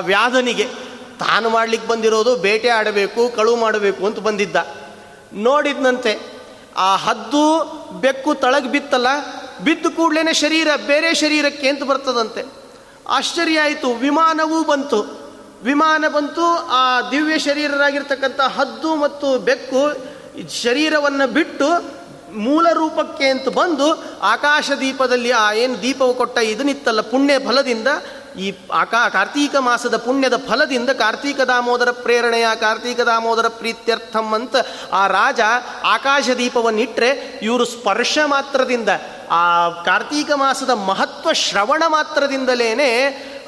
ವ್ಯಾಧನಿಗೆ. 0.00 0.64
ತಾನು 1.18 1.50
ಮಾಡ್ಲಿಕ್ಕೆ 1.50 1.88
ಬಂದಿರೋದು, 1.88 2.36
ಬೇಟೆ 2.36 2.68
ಆಡಬೇಕು 2.68 3.36
ಕಳುವು 3.36 3.56
ಮಾಡಬೇಕು 3.56 4.06
ಅಂತ 4.06 4.18
ಬಂದಿದ್ದ. 4.18 4.56
ನೋಡಿದ್ನಂತೆ, 5.32 6.20
ಆ 6.76 6.96
ಹದ್ದು 6.96 7.44
ಬೆಕ್ಕು 8.00 8.34
ತಳಗೆ 8.34 8.68
ಬಿತ್ತಲ್ಲ, 8.68 9.06
ಬಿದ್ದು 9.64 9.90
ಕೂಡಲೇ 9.90 10.32
ಶರೀರ, 10.32 10.68
ಬೇರೆ 10.86 11.14
ಶರೀರಕ್ಕೆ 11.14 11.68
ಅಂತ 11.68 11.82
ಬರ್ತದಂತೆ. 11.82 12.42
ಆಶ್ಚರ್ಯ 13.08 13.60
ಆಯಿತು, 13.60 13.94
ವಿಮಾನವೂ 13.94 14.64
ಬಂತು. 14.64 15.24
ವಿಮಾನ 15.62 16.04
ಬಂತು, 16.08 16.46
ಆ 16.68 17.10
ದಿವ್ಯ 17.10 17.38
ಶರೀರರಾಗಿರ್ತಕ್ಕಂಥ 17.38 18.40
ಹದ್ದು 18.40 18.96
ಮತ್ತು 18.96 19.38
ಬೆಕ್ಕು 19.38 20.13
ಶರೀರವನ್ನು 20.50 21.28
ಬಿಟ್ಟು 21.28 21.94
ಮೂಲ 22.32 22.66
ರೂಪಕ್ಕೆ 22.72 23.28
ಅಂತ 23.28 23.48
ಬಂದು 23.48 24.04
ಆಕಾಶ 24.20 24.70
ದೀಪದಲ್ಲಿ 24.80 25.30
ಆ 25.30 25.52
ಏನು 25.52 25.82
ದೀಪವು 25.82 26.14
ಕೊಟ್ಟ 26.14 26.38
ಇದನ್ನಿತ್ತಲ್ಲ 26.38 27.00
ಪುಣ್ಯ 27.00 27.38
ಫಲದಿಂದ 27.38 27.88
ಈ 28.38 28.52
ಆಕಾ 28.72 29.08
ಕಾರ್ತೀಕ 29.08 29.56
ಮಾಸದ 29.56 29.96
ಪುಣ್ಯದ 29.96 30.36
ಫಲದಿಂದ 30.36 30.90
ಕಾರ್ತೀಕ 30.90 31.40
ದಾಮೋದರ 31.40 31.90
ಪ್ರೇರಣೆಯ 31.90 32.46
ಕಾರ್ತೀಕ 32.60 33.00
ದಾಮೋದರ 33.00 33.48
ಪ್ರೀತ್ಯರ್ಥಂ 33.48 34.34
ಅಂತ 34.34 34.56
ಆ 34.92 35.06
ರಾಜ 35.06 35.40
ಆಕಾಶ 35.82 36.30
ದೀಪವನ್ನಿಟ್ಟರೆ 36.38 37.38
ಇವರು 37.42 37.64
ಸ್ಪರ್ಶ 37.64 38.18
ಮಾತ್ರದಿಂದ 38.24 38.88
ಆ 39.30 39.68
ಕಾರ್ತೀಕ 39.68 40.30
ಮಾಸದ 40.32 40.70
ಮಹತ್ವ 40.70 41.32
ಶ್ರವಣ 41.32 41.82
ಮಾತ್ರದಿಂದಲೇ 41.86 42.70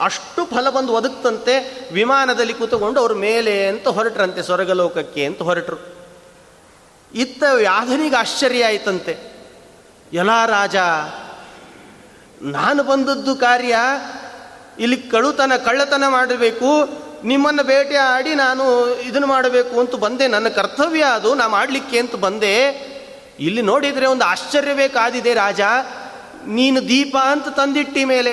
ಅಷ್ಟು 0.00 0.44
ಫಲ 0.44 0.70
ಬಂದು 0.70 0.92
ಒದಗ್ತಂತೆ 0.92 1.86
ವಿಮಾನದಲ್ಲಿ 1.92 2.52
ಕೂತುಕೊಂಡು 2.52 3.00
ಅವ್ರ 3.00 3.12
ಮೇಲೆ 3.14 3.66
ಅಂತ 3.66 3.88
ಹೊರಟ್ರಂತೆ 3.88 4.42
ಸ್ವರ್ಗಲೋಕಕ್ಕೆ 4.42 5.24
ಅಂತ 5.24 5.42
ಹೊರಟರು. 5.42 5.95
ಇತ್ತ 7.16 7.42
ವ್ಯಾಧನಿಗೆ 7.54 8.16
ಆಶ್ಚರ್ಯ 8.16 8.64
ಆಯ್ತಂತೆ. 8.64 9.16
ಎಲ್ಲ 10.12 10.46
ರಾಜ, 10.46 10.76
ನಾನು 12.42 12.82
ಬಂದದ್ದು 12.84 13.36
ಕಾರ್ಯ 13.36 13.76
ಇಲ್ಲಿ 14.78 14.96
ಕಳುತನ, 14.96 15.52
ಕಳ್ಳತನ 15.64 16.04
ಮಾಡಬೇಕು. 16.08 16.88
ನಿಮ್ಮನ್ನು 17.24 17.62
ಬೇಟೆ 17.62 17.96
ಆಡಿ 17.96 18.34
ನಾನು 18.34 18.64
ಇದನ್ನು 19.00 19.26
ಮಾಡಬೇಕು 19.26 19.80
ಅಂತ 19.80 19.94
ಬಂದೆ. 19.94 20.26
ನನ್ನ 20.28 20.48
ಕರ್ತವ್ಯ 20.48 21.02
ಅದು, 21.02 21.34
ನಾ 21.34 21.46
ಮಾಡಲಿಕ್ಕೆ 21.48 21.98
ಅಂತ 21.98 22.14
ಬಂದೆ. 22.14 22.54
ಇಲ್ಲಿ 23.40 23.62
ನೋಡಿದರೆ 23.62 24.06
ಒಂದು 24.06 24.24
ಆಶ್ಚರ್ಯವೇ 24.24 24.88
ಕಾದಿದೆ 24.88 25.34
ರಾಜ. 25.34 25.60
ನೀನು 26.46 26.88
ದೀಪ 26.88 27.16
ಅಂತ 27.16 27.48
ತಂದಿಟ್ಟಿ 27.48 28.04
ಮೇಲೆ, 28.04 28.32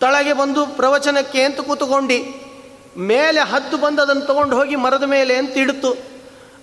ತಳಗೆ 0.00 0.32
ಬಂದು 0.32 0.66
ಪ್ರವಚನಕ್ಕೆ 0.66 1.42
ಅಂತ 1.42 1.60
ಕೂತ್ಕೊಂಡು. 1.60 2.18
ಮೇಲೆ 3.00 3.40
ಹತ್ತು 3.40 3.76
ಬಂದು 3.76 4.02
ಅದನ್ನು 4.02 4.22
ತಗೊಂಡು 4.22 4.56
ಹೋಗಿ 4.56 4.76
ಮರದ 4.76 5.02
ಮೇಲೆ 5.02 5.36
ಅಂತ 5.36 5.56
ಇಡ್ತು. 5.56 6.17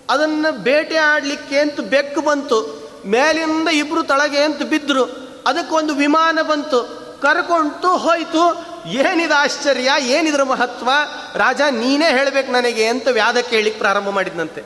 ಅದನ್ನು 0.09 0.51
ಬೇಟೆ 0.51 0.97
ಆಡಲಿಕ್ಕೆ 0.97 1.59
ಅಂತ 1.59 1.79
ಬೆಕ್ಕು 1.79 2.21
ಬಂತು. 2.21 2.85
ಮೇಲಿಂದ 3.05 3.67
ಇಬ್ಬರು 3.67 4.03
ತಳಗೆ 4.03 4.39
ಅಂತ 4.39 4.61
ಬಿದ್ದರು 4.61 5.03
ಅದಕ್ಕೊಂದು 5.47 5.95
ವಿಮಾನ 5.95 6.39
ಬಂತು. 6.41 7.05
ಕರ್ಕೊಂಡು 7.21 7.97
ಹೋಯಿತು. 7.97 8.75
ಏನಿದು 8.89 9.33
ಆಶ್ಚರ್ಯ, 9.33 9.91
ಏನಿದ್ರ 9.99 10.43
ಮಹತ್ವ? 10.43 10.89
ರಾಜ, 11.35 11.61
ನೀನೇ 11.71 12.09
ಹೇಳಬೇಕು 12.09 12.51
ನನಗೆ 12.51 12.87
ಅಂತ 12.87 13.07
ವ್ಯಾದ 13.07 13.37
ಕೇಳಲಿಕ್ಕೆ 13.37 13.79
ಪ್ರಾರಂಭ 13.79 14.09
ಮಾಡಿದಂತೆ 14.09 14.63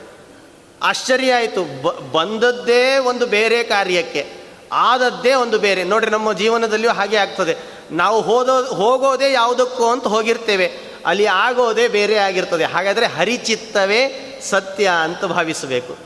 ಆಶ್ಚರ್ಯ 0.82 1.32
ಆಯಿತು. 1.34 1.82
ಬಂದದ್ದೇ 2.12 2.98
ಒಂದು 2.98 3.26
ಬೇರೆ 3.26 3.62
ಕಾರ್ಯಕ್ಕೆ. 3.62 4.32
ಆದದ್ದೇ 4.72 5.34
ಒಂದು 5.34 5.58
ಬೇರೆ. 5.58 5.84
ನೋಡ್ರಿ, 5.84 6.10
ನಮ್ಮ 6.10 6.32
ಜೀವನದಲ್ಲಿಯೂ 6.32 6.92
ಹಾಗೆ 6.92 7.16
ಆಗ್ತದೆ. 7.16 7.56
ನಾವು 7.90 8.20
ಹೋದೋ, 8.20 8.64
ಹೋಗೋದೇ 8.64 9.32
ಯಾವುದಕ್ಕೂ 9.32 9.86
ಅಂತ 9.86 10.06
ಹೋಗಿರ್ತೇವೆ. 10.06 10.72
ಅಲ್ಲಿ 11.06 11.26
ಆಗೋದೇ 11.26 11.88
ಬೇರೆ 11.88 12.16
ಆಗಿರ್ತದೆ. 12.16 12.64
ಹಾಗಾದರೆ 12.64 13.06
ಹರಿಚಿತ್ತವೇ 13.06 14.26
ಸತ್ಯ 14.42 14.90
ಅಂತ 15.02 15.24
ಭಾವಿಸಬೇಕು. 15.24 15.96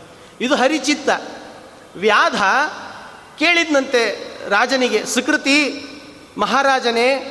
ಇದು 0.40 0.55
ಹರಿಚಿತ್ತ. 0.55 1.11
ವ್ಯಾಧ 1.97 2.42
ಕೇಳಿದ್ನಂತೆ 3.38 4.35
ರಾಜನಿಗೆ, 4.49 5.07
ಸುಕೃತಿ, 5.07 5.87
ಮಹಾರಾಜನೇ, 6.38 7.31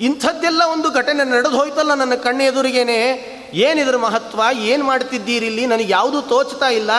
ಇಂಥದ್ದೆಲ್ಲ 0.00 0.62
ಒಂದು 0.62 0.90
ಘಟನೆ 0.90 1.30
ನಡೆದು 1.30 1.56
ಹೋಯ್ತಲ್ಲ 1.56 1.94
ನನ್ನ 1.94 2.14
ಕಣ್ಣು 2.14 2.42
ಎದುರಿಗೇನೆ 2.42 3.00
ಏನಿದ್ರ 3.52 3.96
ಮಹತ್ವ? 3.96 4.40
ಏನು 4.52 4.84
ಮಾಡ್ತಿದ್ದೀರಿ 4.84 5.46
ಇಲ್ಲಿ 5.46 5.66
ನನಗೆ 5.66 5.92
ಯಾವುದೂ 5.92 6.20
ತೋಚ್ತಾ 6.20 6.68
ಇಲ್ಲ. 6.68 6.90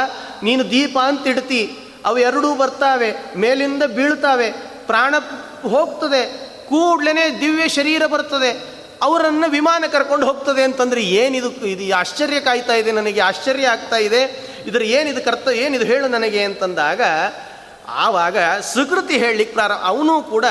ನೀನು 0.44 0.72
ದೀಪ 0.72 0.98
ಅಂತ 1.00 1.28
ಇಡ್ತಿ. 1.28 1.78
ಅವು 2.06 2.18
ಎರಡೂ 2.18 2.56
ಬರ್ತಾವೆ, 2.56 3.36
ಮೇಲಿಂದ 3.36 3.84
ಬೀಳ್ತಾವೆ. 3.84 4.52
ಪ್ರಾಣ 4.88 5.16
ಹೋಗ್ತದೆ. 5.62 6.52
ಕೂಡ್ಲೇ 6.70 7.40
ದಿವ್ಯ 7.42 7.68
ಶರೀರ 7.68 8.06
ಬರ್ತದೆ. 8.06 8.71
ಅವರನ್ನು 9.02 9.50
ವಿಮಾನ 9.50 9.84
ಕರ್ಕೊಂಡು 9.92 10.26
ಹೋಗ್ತದೆ 10.28 10.64
ಅಂತಂದರೆ 10.64 11.02
ಏನಿದು, 11.02 11.52
ಇದು 11.52 11.96
ಆಶ್ಚರ್ಯ 11.96 12.40
ಕಾಯ್ತಾ 12.40 12.74
ಇದೆ, 12.74 12.92
ನನಗೆ 12.92 13.20
ಆಶ್ಚರ್ಯ 13.20 13.68
ಆಗ್ತಾ 13.68 13.98
ಇದೆ, 13.98 14.52
ಇದರ 14.68 14.82
ಏನಿದು 14.82 15.26
ಕರ್ತ, 15.26 15.48
ಏನಿದು 15.48 15.86
ಹೇಳು 15.86 16.08
ನನಗೆ 16.08 16.44
ಅಂತಂದಾಗ, 16.44 17.02
ಆವಾಗ 17.90 18.38
ಸುಕೃತಿ 18.74 19.18
ಹೇಳಲಿಕ್ಕೆ 19.18 19.54
ಪ್ರಾರಂಭ 19.54 19.80
ಅವನು 19.84 20.22
ಕೂಡ 20.22 20.46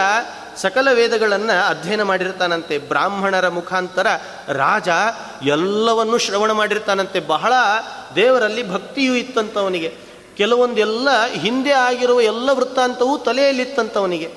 ಸಕಲ 0.57 0.89
ವೇದಗಳನ್ನು 0.93 1.67
ಅಧ್ಯಯನ 1.69 2.03
ಮಾಡಿರ್ತಾನಂತೆ, 2.03 2.79
ಬ್ರಾಹ್ಮಣರ 2.79 3.49
ಮುಖಾಂತರ 3.49 4.07
ರಾಜ 4.49 4.89
ಎಲ್ಲವನ್ನೂ 5.47 6.19
ಶ್ರವಣ 6.19 6.53
ಮಾಡಿರ್ತಾನಂತೆ, 6.53 7.21
ಬಹಳ 7.21 7.53
ದೇವರಲ್ಲಿ 8.15 8.71
ಭಕ್ತಿಯೂ 8.71 9.15
ಇತ್ತಂತವನಿಗೆ, 9.15 9.95
ಕೆಲವೊಂದೆಲ್ಲ 10.37 11.09
ಹಿಂದೆ 11.27 11.71
ಆಗಿರುವ 11.71 12.21
ಎಲ್ಲ 12.21 12.51
ವೃತ್ತಾಂತವೂ 12.53 13.19
ತಲೆಯಲ್ಲಿತ್ತಂತವನಿಗೆ. 13.19 14.29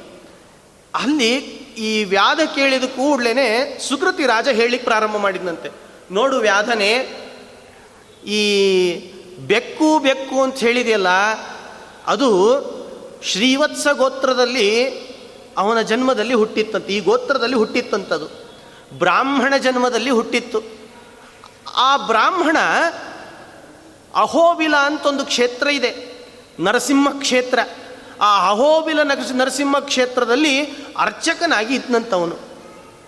ಅಲ್ಲಿ 0.96 1.63
ಈ 1.78 2.04
ವ್ಯಾಧ 2.04 2.40
ಕೇಳಿದ 2.56 2.84
ಕೂಡ್ಲೇ 2.84 3.34
ಸುಕೃತಿ 3.90 4.26
ರಾಜ 4.26 4.48
ಹೇಳಲಿಕ್ಕೆ 4.48 4.86
ಪ್ರಾರಂಭ 4.86 5.18
ಮಾಡಿದಂತೆ 5.18 5.70
ನೋಡು 6.12 6.38
ವ್ಯಾಧನೆ, 6.38 6.90
ಈ 8.28 8.42
ಬೆಕ್ಕು 9.40 10.00
ಬೆಕ್ಕು 10.00 10.42
ಅಂತ 10.42 10.58
ಹೇಳಿದೆಯಲ್ಲ, 10.58 11.08
ಅದು 12.08 12.30
ಶ್ರೀವತ್ಸ 13.24 13.88
ಗೋತ್ರದಲ್ಲಿ 13.88 14.90
ಅವನ 15.58 15.82
ಜನ್ಮದಲ್ಲಿ 15.82 16.34
ಹುಟ್ಟಿತ್ತಂತೆ. 16.34 16.94
ಈ 16.94 17.00
ಗೋತ್ರದಲ್ಲಿ 17.00 17.56
ಹುಟ್ಟಿತ್ತಂಥದ್ದು 17.56 18.28
ಬ್ರಾಹ್ಮಣ 18.98 19.58
ಜನ್ಮದಲ್ಲಿ 19.58 20.10
ಹುಟ್ಟಿತ್ತು. 20.10 20.62
ಆ 21.76 21.98
ಬ್ರಾಹ್ಮಣ 21.98 22.58
ಅಹೋಬಿಲ 24.16 24.76
ಅಂತ 24.76 25.06
ಒಂದು 25.06 25.26
ಕ್ಷೇತ್ರ 25.26 25.68
ಇದೆ, 25.68 25.92
ನರಸಿಂಹ 26.60 27.08
ಕ್ಷೇತ್ರ. 27.20 27.60
ಆ 28.22 28.50
ಅಹೋಬಿಲ 28.50 29.04
ನರಸಿಂಹ 29.04 29.80
ಕ್ಷೇತ್ರದಲ್ಲಿ 29.80 30.62
ಅರ್ಚಕನಾಗಿ 30.98 31.76
ಇದ್ನಂತವನು. 31.76 32.54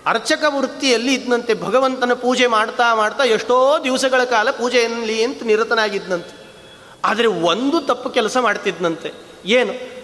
ಅರ್ಚಕ 0.05 0.43
ವೃತ್ತಿಯಲ್ಲಿ 0.47 1.13
ಇದ್ನಂತೆ, 1.13 1.53
ಭಗವಂತನ 1.53 2.13
ಪೂಜೆ 2.13 2.47
ಮಾಡ್ತಾ 2.47 2.95
ಮಾಡ್ತಾ 2.95 3.23
ಎಷ್ಟೋ 3.23 3.77
ದಿವಸಗಳ 3.83 4.23
ಕಾಲ 4.23 4.51
ಪೂಜೆಯಲ್ಲಿ 4.51 5.23
ಅಂತ 5.23 5.43
ನಿರತನಾಗಿದ್ನಂತೆ. 5.43 6.45
ಆದರೆ 7.05 7.27
ಒಂದು 7.27 7.81
ತಪ್ಪು 7.81 8.09
ಕೆಲಸ 8.09 8.37
ಮಾಡ್ತಿದ್ನಂತೆ. 8.37 9.13
ಏನು? 9.45 9.95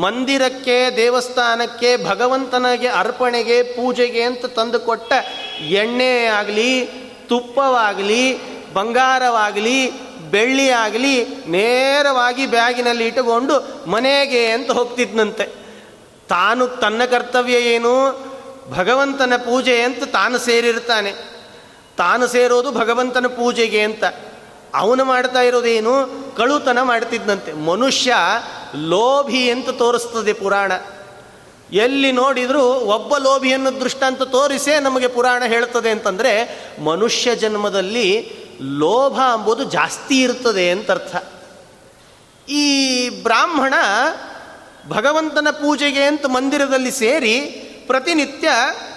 ಮಂದಿರಕ್ಕೆ, 0.00 0.96
ದೇವಸ್ಥಾನಕ್ಕೆ, 0.96 2.04
ಭಗವಂತನಿಗೆ 2.04 2.88
ಅರ್ಪಣೆಗೆ, 2.88 3.62
ಪೂಜೆಗೆ 3.62 4.22
ಅಂತ 4.22 4.46
ತಂದು 4.46 4.80
ಕೊಟ್ಟ 4.80 5.12
ಎಣ್ಣೆ 5.60 6.24
ಆಗಲಿ, 6.24 6.86
ತುಪ್ಪವಾಗಲಿ, 7.28 8.56
ಬಂಗಾರವಾಗಲಿ 8.72 10.05
ಬೆಳ್ಳಿ 10.30 10.70
ಆಗಲಿ 10.70 11.24
ನೇರವಾಗಿ 11.46 12.46
ಬ್ಯಾಗಿನಲ್ಲಿ 12.46 13.06
ಇಟ್ಟುಕೊಂಡು 13.06 13.84
ಮನೆಗೆ 13.90 14.46
ಅಂತ 14.46 14.70
ಹೋಗ್ತಿದ್ನಂತೆ. 14.70 15.44
ತಾನು 16.28 16.66
ತನ್ನ 16.66 17.04
ಕರ್ತವ್ಯ 17.04 17.52
ಏನು? 17.52 18.26
ಭಗವಂತನ 18.70 19.32
ಪೂಜೆ 19.36 19.82
ಅಂತ 19.82 20.04
ತಾನು 20.04 20.38
ಸೇರಿರ್ತಾನೆ. 20.38 21.12
ತಾನು 21.96 22.26
ಸೇರೋದು 22.26 22.72
ಭಗವಂತನ 22.72 23.26
ಪೂಜೆಗೆ 23.26 23.80
ಅಂತ. 23.80 24.04
ಅವನು 24.74 25.04
ಮಾಡ್ತಾ 25.04 25.42
ಇರೋದೇನು? 25.42 25.92
ಕಳುತನ 26.36 26.82
ಮಾಡ್ತಿದ್ದಂತೆ 26.82 27.52
ಮನುಷ್ಯ 27.52 28.14
ಲೋಭಿ 28.74 29.50
ಅಂತ 29.50 29.70
ತೋರಿಸ್ತದೆ 29.70 30.32
ಪುರಾಣ. 30.32 30.72
ಎಲ್ಲಿ 31.72 32.12
ನೋಡಿದರೂ 32.12 32.62
ಒಬ್ಬ 32.62 33.16
ಲೋಭಿಯನ್ನು 33.16 33.80
ದೃಷ್ಟಾಂತ 33.80 34.22
ತೋರಿಸೇ 34.22 34.80
ನಮಗೆ 34.80 35.08
ಪುರಾಣ 35.08 35.42
ಹೇಳ್ತದೆ 35.46 35.90
ಅಂತಂದರೆ 35.90 36.58
ಮನುಷ್ಯ 36.84 37.36
ಜನ್ಮದಲ್ಲಿ 37.36 38.36
ಲೋಭ 38.60 39.20
ಅಂಬುದು 39.20 39.64
ಜಾಸ್ತಿ 39.64 40.20
ಇರ್ತದೆ 40.20 40.70
ಅಂತ 40.70 40.90
ಅರ್ಥ. 40.90 41.16
ಈ 42.50 43.08
ಬ್ರಾಹ್ಮಣ 43.22 43.74
ಭಗವಂತನ 44.88 45.50
ಪೂಜೆಗೆ 45.50 46.02
ಅಂತ 46.02 46.26
ಮಂದಿರದಲ್ಲಿ 46.26 46.90
ಸೇರಿ 46.90 47.40
ಪ್ರತಿನಿತ್ಯ 47.86 48.48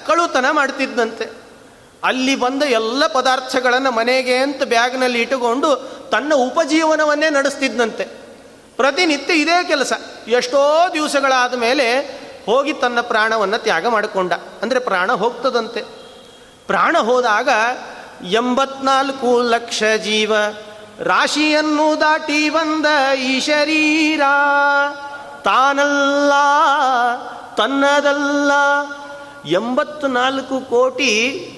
ಕಳುತನ 0.08 0.46
ಮಾಡ್ತಿದ್ದಂತೆ. 0.52 1.30
ಅಲ್ಲಿ 2.04 2.36
ಬಂದ 2.36 2.64
ಎಲ್ಲ 2.64 3.08
ಪದಾರ್ಥಗಳನ್ನು 3.08 3.92
ಮನೆಗೆ 3.92 4.38
ಅಂತ 4.38 4.64
ಬ್ಯಾಗ್ನಲ್ಲಿ 4.64 5.22
ಇಟ್ಟುಕೊಂಡು 5.22 5.76
ತನ್ನ 6.12 6.34
ಉಪಜೀವನವನ್ನೇ 6.36 7.30
ನಡೆಸ್ತಿದ್ದಂತೆ. 7.30 8.04
ಪ್ರತಿನಿತ್ಯ 8.76 9.34
ಇದೇ 9.34 9.64
ಕೆಲಸ. 9.64 9.94
ಎಷ್ಟೋ 10.28 10.90
ದಿವಸಗಳಾದ 10.94 11.54
ಮೇಲೆ 11.54 12.00
ಹೋಗಿ 12.46 12.74
ತನ್ನ 12.74 13.02
ಪ್ರಾಣವನ್ನು 13.02 13.58
ತ್ಯಾಗ 13.58 13.88
ಮಾಡಿಕೊಂಡ. 13.88 14.34
ಅಂದರೆ 14.34 14.80
ಪ್ರಾಣ 14.80 15.12
ಹೋಗ್ತದಂತೆ. 15.12 15.82
ಪ್ರಾಣ 16.68 16.98
ಹೋದಾಗ 16.98 17.50
ಎಂಬತ್ನಾಲ್ಕು 18.24 19.42
ಲಕ್ಷ 19.42 19.84
ಜೀವ. 20.04 20.34
ರಾಶಿಯನ್ನು 21.00 22.00
ದಾಟಿ 22.00 22.50
ಬಂದ 22.50 22.86
ಈ 23.14 23.40
ಶರೀರ, 23.40 24.22
ತಾನಲ್ಲ, 25.44 26.32
ತನ್ನದಲ್ಲ. 27.56 28.52
ಎಂಬತ್ತು 29.50 30.08
ನಾಲ್ಕು 30.08 30.60
ಕೋಟಿ 30.60 31.12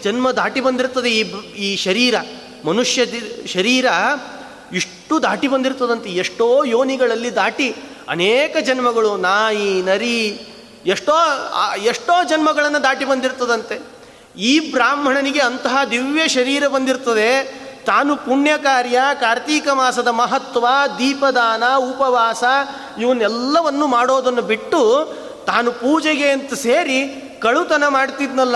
ಜನ್ಮ 0.04 0.32
ದಾಟಿ 0.32 0.62
ಬಂದಿರ್ತದೆ 0.62 1.10
ಈ 1.10 1.22
ಈ 1.56 1.76
ಶರೀರ. 1.76 2.16
ಮನುಷ್ಯ 2.66 3.06
ಶರೀರ 3.48 3.86
ಇಷ್ಟು 4.74 5.24
ದಾಟಿ 5.24 5.48
ಬಂದಿರ್ತದಂತೆ 5.48 6.10
ಎಷ್ಟೋ 6.10 6.64
ಯೋನಿಗಳಲ್ಲಿ 6.64 7.36
ದಾಟಿ 7.36 7.76
ಅನೇಕ 8.10 8.58
ಜನ್ಮಗಳು 8.58 9.18
ನಾಯಿ, 9.18 9.82
ನರಿ, 9.82 10.40
ಎಷ್ಟೋ 10.86 11.14
ಎಷ್ಟೋ 11.78 12.24
ಜನ್ಮಗಳನ್ನು 12.24 12.84
ದಾಟಿ 12.84 13.06
ಬಂದಿರ್ತದಂತೆ 13.06 14.01
ಈ 14.38 14.72
ಬ್ರಾಹ್ಮಣನಿಗೆ 14.72 15.40
ಅಂತಹ 15.40 15.78
ದಿವ್ಯ 15.92 16.28
ಶರೀರ 16.28 16.68
ಬಂದಿರ್ತದೆ. 16.68 17.62
ತಾನು 17.86 18.16
ಪುಣ್ಯ 18.16 18.58
ಕಾರ್ಯ 18.58 19.00
ಕಾರ್ತೀಕ 19.22 19.68
ಮಾಸದ 19.70 20.08
ಮಹತ್ವ, 20.08 20.68
ದೀಪದಾನ, 20.98 21.64
ಉಪವಾಸ, 21.78 22.44
ಇವನ್ನೆಲ್ಲವನ್ನು 23.00 23.88
ಮಾಡೋದನ್ನು 23.88 24.42
ಬಿಟ್ಟು 24.42 25.14
ತಾನು 25.46 25.72
ಪೂಜೆಗೆ 25.72 26.30
ಅಂತ 26.30 26.54
ಸೇರಿ 26.54 27.32
ಕಳುತನ 27.42 27.88
ಮಾಡ್ತಿದ್ನಲ್ಲ. 27.88 28.56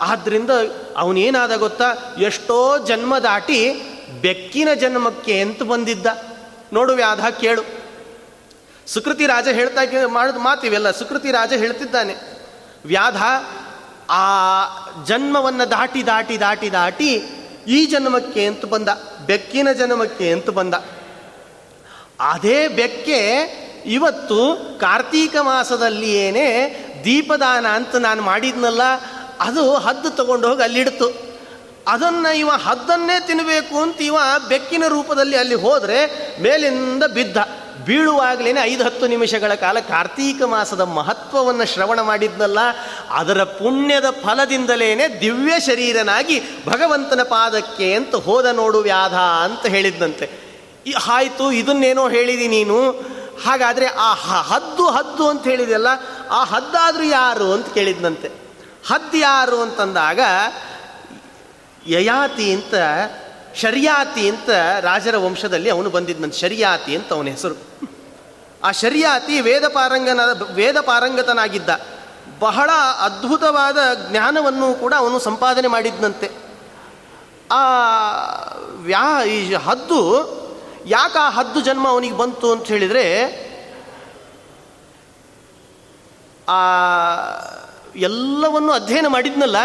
ಆದ್ದರಿಂದ 0.00 0.50
ಅವನೇನಾದ 0.96 1.56
ಗೊತ್ತಾ? 1.56 1.92
ಎಷ್ಟೋ 2.18 2.78
ಜನ್ಮ 2.78 3.18
ದಾಟಿ 3.18 3.74
ಬೆಕ್ಕಿನ 4.20 4.68
ಜನ್ಮಕ್ಕೆ 4.74 5.40
ಅಂತ 5.40 5.62
ಬಂದಿದ್ದ. 5.62 6.06
ನೋಡು 6.72 6.92
ವ್ಯಾಧ, 6.92 7.26
ಕೇಳು. 7.26 7.62
ಸುಕೃತಿ 8.86 9.26
ರಾಜ 9.26 9.48
ಹೇಳ್ತಾ 9.48 10.08
ಮಾಡಿದ 10.08 10.36
ಮಾತಿವೆಲ್ಲ 10.36 10.90
ಸುಕೃತಿ 10.90 11.30
ರಾಜ 11.30 11.52
ಹೇಳ್ತಿದ್ದಾನೆ. 11.52 12.16
ವ್ಯಾಧ 12.86 13.16
ಆ 14.08 14.24
ಜನ್ಮವನ್ನು 15.06 15.70
ದಾಟಿ 15.70 16.06
ದಾಟಿ 16.06 16.40
ದಾಟಿ 16.40 16.72
ದಾಟಿ 16.72 17.10
ಈ 17.66 17.86
ಜನ್ಮಕ್ಕೆ 17.86 18.46
ಅಂತ 18.46 18.64
ಬಂದ, 18.64 18.88
ಬೆಕ್ಕಿನ 19.26 19.68
ಜನ್ಮಕ್ಕೆ 19.72 20.32
ಅಂತ 20.32 20.50
ಬಂದ. 20.50 20.74
ಅದೇ 22.20 22.68
ಬೆಕ್ಕೆ 22.68 23.20
ಇವತ್ತು 23.84 24.38
ಕಾರ್ತೀಕ 24.80 25.36
ಮಾಸದಲ್ಲಿ 25.40 26.10
ಏನೇ 26.16 26.48
ದೀಪದಾನ 27.04 27.66
ಅಂತ 27.66 27.96
ನಾನು 27.96 28.22
ಮಾಡಿದ್ನಲ್ಲ, 28.22 28.82
ಅದು 29.40 29.74
ಹದ್ದು 29.76 30.10
ತಗೊಂಡು 30.10 30.48
ಹೋಗಿ 30.48 30.62
ಅಲ್ಲಿಡ್ತು. 30.62 31.08
ಅದನ್ನು 31.88 32.36
ಇವ 32.36 32.50
ಹದ್ದನ್ನೇ 32.50 33.16
ತಿನ್ನಬೇಕು 33.26 33.82
ಅಂತ 33.82 34.00
ಇವ 34.00 34.18
ಬೆಕ್ಕಿನ 34.48 34.84
ರೂಪದಲ್ಲಿ 34.88 35.36
ಅಲ್ಲಿ 35.36 35.54
ಹೋದರೆ 35.54 35.98
ಮೇಲಿಂದ 36.42 37.02
ಬಿದ್ದ. 37.02 37.36
ಬೀಳುವಾಗಲೇ 37.86 38.50
ಐದು 38.62 38.82
ಹತ್ತು 38.84 39.06
ನಿಮಿಷಗಳ 39.06 39.54
ಕಾಲ 39.54 39.80
ಕಾರ್ತೀಕ 39.80 40.42
ಮಾಸದ 40.42 40.80
ಮಹತ್ವವನ್ನು 40.80 41.64
ಶ್ರವಣ 41.72 42.00
ಮಾಡಿದ್ನಲ್ಲ, 42.00 42.58
ಅದರ 43.10 43.44
ಪುಣ್ಯದ 43.44 44.10
ಫಲದಿಂದಲೇ 44.22 44.90
ದಿವ್ಯ 45.20 45.54
ಶರೀರನಾಗಿ 45.60 46.36
ಭಗವಂತನ 46.68 47.22
ಪಾದಕ್ಕೆ 47.22 47.88
ಅಂತ 47.94 48.14
ಹೋದ 48.14 48.46
ನೋಡು 48.52 48.78
ವ್ಯಾಧ 48.78 49.16
ಅಂತ 49.46 49.66
ಹೇಳಿದ್ದಂತೆ 49.66 50.28
ಆಯಿತು, 51.08 51.52
ಇದನ್ನೇನೋ 51.52 52.08
ಹೇಳಿದಿ 52.08 52.48
ನೀನು? 52.48 52.78
ಹಾಗಾದರೆ 53.44 53.86
ಆ 53.86 54.10
ಹದ್ದು 54.50 54.84
ಹದ್ದು 54.90 55.28
ಅಂತ 55.28 55.44
ಹೇಳಿದೆಯಲ್ಲ, 55.44 55.90
ಆ 56.30 56.40
ಹದ್ದಾದರೂ 56.44 57.02
ಯಾರು 57.02 57.52
ಅಂತ 57.52 57.68
ಕೇಳಿದ್ನಂತೆ. 57.74 58.28
ಹದ್ದು 58.88 59.18
ಯಾರು 59.18 59.56
ಅಂತಂದಾಗ, 59.62 60.20
ಯಯಾತಿ 61.86 62.46
ಅಂತ 62.52 62.74
ಶರಿಯಾತಿ 63.54 64.28
ಅಂತ 64.28 64.50
ರಾಜರ 64.80 65.16
ವಂಶದಲ್ಲಿ 65.16 65.70
ಅವನು 65.70 65.90
ಬಂದಿದ್ದಂತೆ 65.90 66.38
ಶರಿಯಾತಿ 66.38 66.96
ಅಂತ 66.96 67.12
ಅವನ 67.12 67.26
ಹೆಸರು. 67.26 67.54
ಆ 68.64 68.70
ಶರಿಯಾತಿ 68.72 69.40
ವೇದ 69.40 69.64
ಪಾರಂಗನ, 69.68 70.20
ವೇದ 70.52 70.80
ಪಾರಂಗತನಾಗಿದ್ದ. 70.80 71.68
ಬಹಳ 72.38 72.70
ಅದ್ಭುತವಾದ 73.00 73.78
ಜ್ಞಾನವನ್ನು 74.10 74.74
ಕೂಡ 74.74 74.94
ಅವನು 74.96 75.18
ಸಂಪಾದನೆ 75.18 75.68
ಮಾಡಿದ್ದಂತೆ 75.68 76.30
ಆ 77.52 77.62
ವ್ಯಾ, 78.74 79.24
ಈ 79.24 79.54
ಹದ್ದು, 79.54 80.00
ಯಾಕೆ 80.86 81.18
ಆ 81.18 81.30
ಹದ್ದು 81.30 81.60
ಜನ್ಮ 81.60 81.88
ಅವನಿಗೆ 81.88 82.16
ಬಂತು 82.16 82.52
ಅಂತ 82.52 82.66
ಹೇಳಿದರೆ, 82.66 83.04
ಆ 86.48 86.60
ಎಲ್ಲವನ್ನು 87.96 88.72
ಅಧ್ಯಯನ 88.72 89.06
ಮಾಡಿದ್ನಲ್ಲ, 89.06 89.56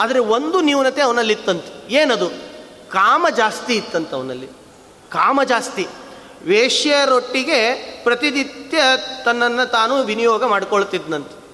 ಆದರೆ 0.00 0.18
ಒಂದು 0.18 0.60
ನ್ಯೂನತೆ 0.60 1.02
ಅವನಲ್ಲಿತ್ತಂತೆ. 1.02 1.94
ಏನದು? 1.94 2.43
ಕಾಮ 2.94 3.26
ಜಾಸ್ತಿ 3.36 3.74
ಇತ್ತಂತವನಲ್ಲಿ. 3.74 4.46
ಕಾಮ 5.10 5.40
ಜಾಸ್ತಿ. 5.42 5.86
ವೇಶ್ಯರೊಟ್ಟಿಗೆ 6.44 7.74
ಪ್ರತಿನಿತ್ಯ 8.04 8.78
ತನ್ನನ್ನು 9.24 9.70
ತಾನು 9.70 10.02
ವಿನಿಯೋಗ 10.02 10.44
ಮಾಡಿಕೊಳ್ತಿದ್ನಂತೆ. 10.44 11.44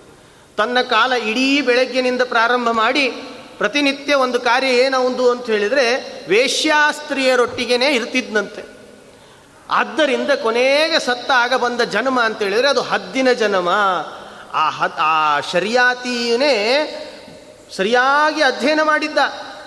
ತನ್ನ 0.56 0.80
ಕಾಲ 0.82 1.12
ಇಡೀ 1.12 1.60
ಬೆಳಗ್ಗಿನಿಂದ 1.60 2.22
ಪ್ರಾರಂಭ 2.22 2.70
ಮಾಡಿ 2.70 3.08
ಪ್ರತಿನಿತ್ಯ 3.58 4.14
ಒಂದು 4.14 4.40
ಕಾರ್ಯ 4.40 4.68
ಏನೊಂದು 4.68 5.30
ಅಂತ 5.30 5.46
ಹೇಳಿದರೆ 5.46 5.96
ವೇಶ್ಯಾಸ್ತ್ರೀಯರೊಟ್ಟಿಗೇ 6.28 7.88
ಇರ್ತಿದ್ನಂತೆ. 7.90 8.64
ಆದ್ದರಿಂದ 9.70 10.30
ಕೊನೆಗೆ 10.30 10.98
ಸತ್ತ 10.98 11.30
ಆಗ 11.34 11.54
ಬಂದ 11.54 11.80
ಜನ್ಮ 11.80 12.22
ಅಂತ 12.22 12.42
ಹೇಳಿದರೆ 12.42 12.68
ಅದು 12.68 12.82
ಹದ್ದಿನ 12.82 13.32
ಜನ್ಮ. 13.32 13.68
ಆ 14.52 14.70
ಹದ್, 14.70 14.92
ಆ 14.98 15.40
ಸರಿಯಾಗಿ 17.76 18.42
ಅಧ್ಯಯನ 18.42 18.82
ಮಾಡಿದ್ದ. 18.82 19.18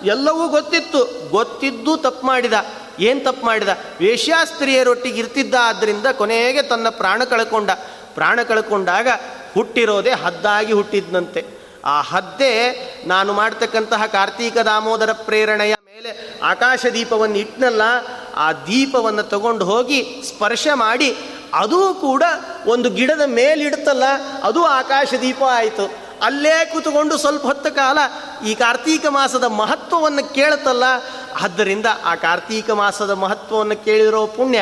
ಎಲ್ಲವೂ 0.04 0.48
ಗೊತ್ತಿತ್ತು. 0.48 1.30
ಗೊತ್ತಿದ್ದು 1.30 1.96
ತಪ್ಪು 1.96 2.26
ಮಾಡಿದ. 2.26 2.52
ಏನು 3.00 3.24
ತಪ್ಪು 3.24 3.46
ಮಾಡಿದ? 3.46 3.68
ವೇಶ್ಯಾಸ್ತ್ರೀಯರೊಟ್ಟಿಗೆ 4.00 5.18
ಇರ್ತಿದ್ದ 5.18 5.54
ಆದ್ದರಿಂದ 5.62 6.06
ಕೊನೆಗೆ 6.06 6.62
ತನ್ನ 6.62 6.88
ಪ್ರಾಣ 6.88 7.24
ಕಳ್ಕೊಂಡ. 7.24 7.70
ಪ್ರಾಣ 8.14 8.42
ಕಳ್ಕೊಂಡಾಗ 8.42 9.08
ಹುಟ್ಟಿರೋದೇ 9.54 10.10
ಹದ್ದಾಗಿ 10.10 10.72
ಹುಟ್ಟಿದ್ನಂತೆ. 10.72 11.44
ಆ 11.84 12.00
ಹದ್ದೆ 12.02 12.52
ನಾನು 13.06 13.32
ಮಾಡ್ತಕ್ಕಂತಹ 13.32 14.06
ಕಾರ್ತೀಕ 14.06 14.58
ದಾಮೋದರ 14.58 15.12
ಪ್ರೇರಣೆಯ 15.12 15.74
ಮೇಲೆ 15.86 16.40
ಆಕಾಶ 16.42 16.86
ದೀಪವನ್ನು 16.86 17.38
ಇಟ್ಟನಲ್ಲ 17.38 17.82
ಆ 18.36 18.52
ದೀಪವನ್ನು 18.52 19.22
ತಗೊಂಡು 19.22 19.64
ಹೋಗಿ 19.64 20.22
ಸ್ಪರ್ಶ 20.28 20.68
ಮಾಡಿ, 20.74 21.16
ಅದೂ 21.54 21.94
ಕೂಡ 21.94 22.22
ಒಂದು 22.66 22.90
ಗಿಡದ 22.90 23.20
ಮೇಲಿಡ್ತಲ್ಲ, 23.26 24.02
ಅದು 24.42 24.64
ಆಕಾಶ 24.64 25.14
ದೀಪ 25.20 25.42
ಆಯಿತು. 25.42 26.03
ಅಲ್ಲೇ 26.24 26.54
ಕೂತ್ಕೊಂಡು 26.72 27.14
ಸ್ವಲ್ಪ 27.18 27.42
ಹೊತ್ತ 27.42 27.66
ಕಾಲ 27.66 27.98
ಈ 28.46 28.54
ಕಾರ್ತೀಕ 28.54 29.06
ಮಾಸದ 29.06 29.46
ಮಹತ್ವವನ್ನು 29.60 30.34
ಕೇಳುತ್ತಲ್ಲ, 30.34 30.84
ಆದ್ದರಿಂದ 31.42 31.86
ಆ 32.04 32.14
ಕಾರ್ತೀಕ 32.14 32.70
ಮಾಸದ 32.70 33.10
ಮಹತ್ವವನ್ನು 33.10 33.76
ಕೇಳಿರೋ 33.84 34.26
ಪುಣ್ಯ, 34.26 34.60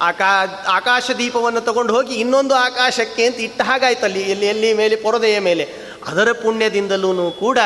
ಆಕಾ, 0.00 0.30
ಆಕಾಶ 0.68 1.10
ದೀಪವನ್ನು 1.18 1.60
ತಗೊಂಡು 1.60 1.94
ಹೋಗಿ 1.94 2.14
ಇನ್ನೊಂದು 2.14 2.54
ಆಕಾಶಕ್ಕೆ 2.54 3.24
ಅಂತ 3.26 3.38
ಇಟ್ಟ 3.38 3.60
ಹಾಗಾಯ್ತಲ್ಲಿ 3.62 4.20
ಎಲ್ಲಿ 4.20 4.46
ಎಲ್ಲಿ 4.46 4.70
ಮೇಲೆ, 4.74 4.96
ಪೊರದೆಯ 4.96 5.38
ಮೇಲೆ. 5.38 5.64
ಅದರ 6.06 6.32
ಪುಣ್ಯದಿಂದಲೂ 6.32 7.30
ಕೂಡ 7.30 7.58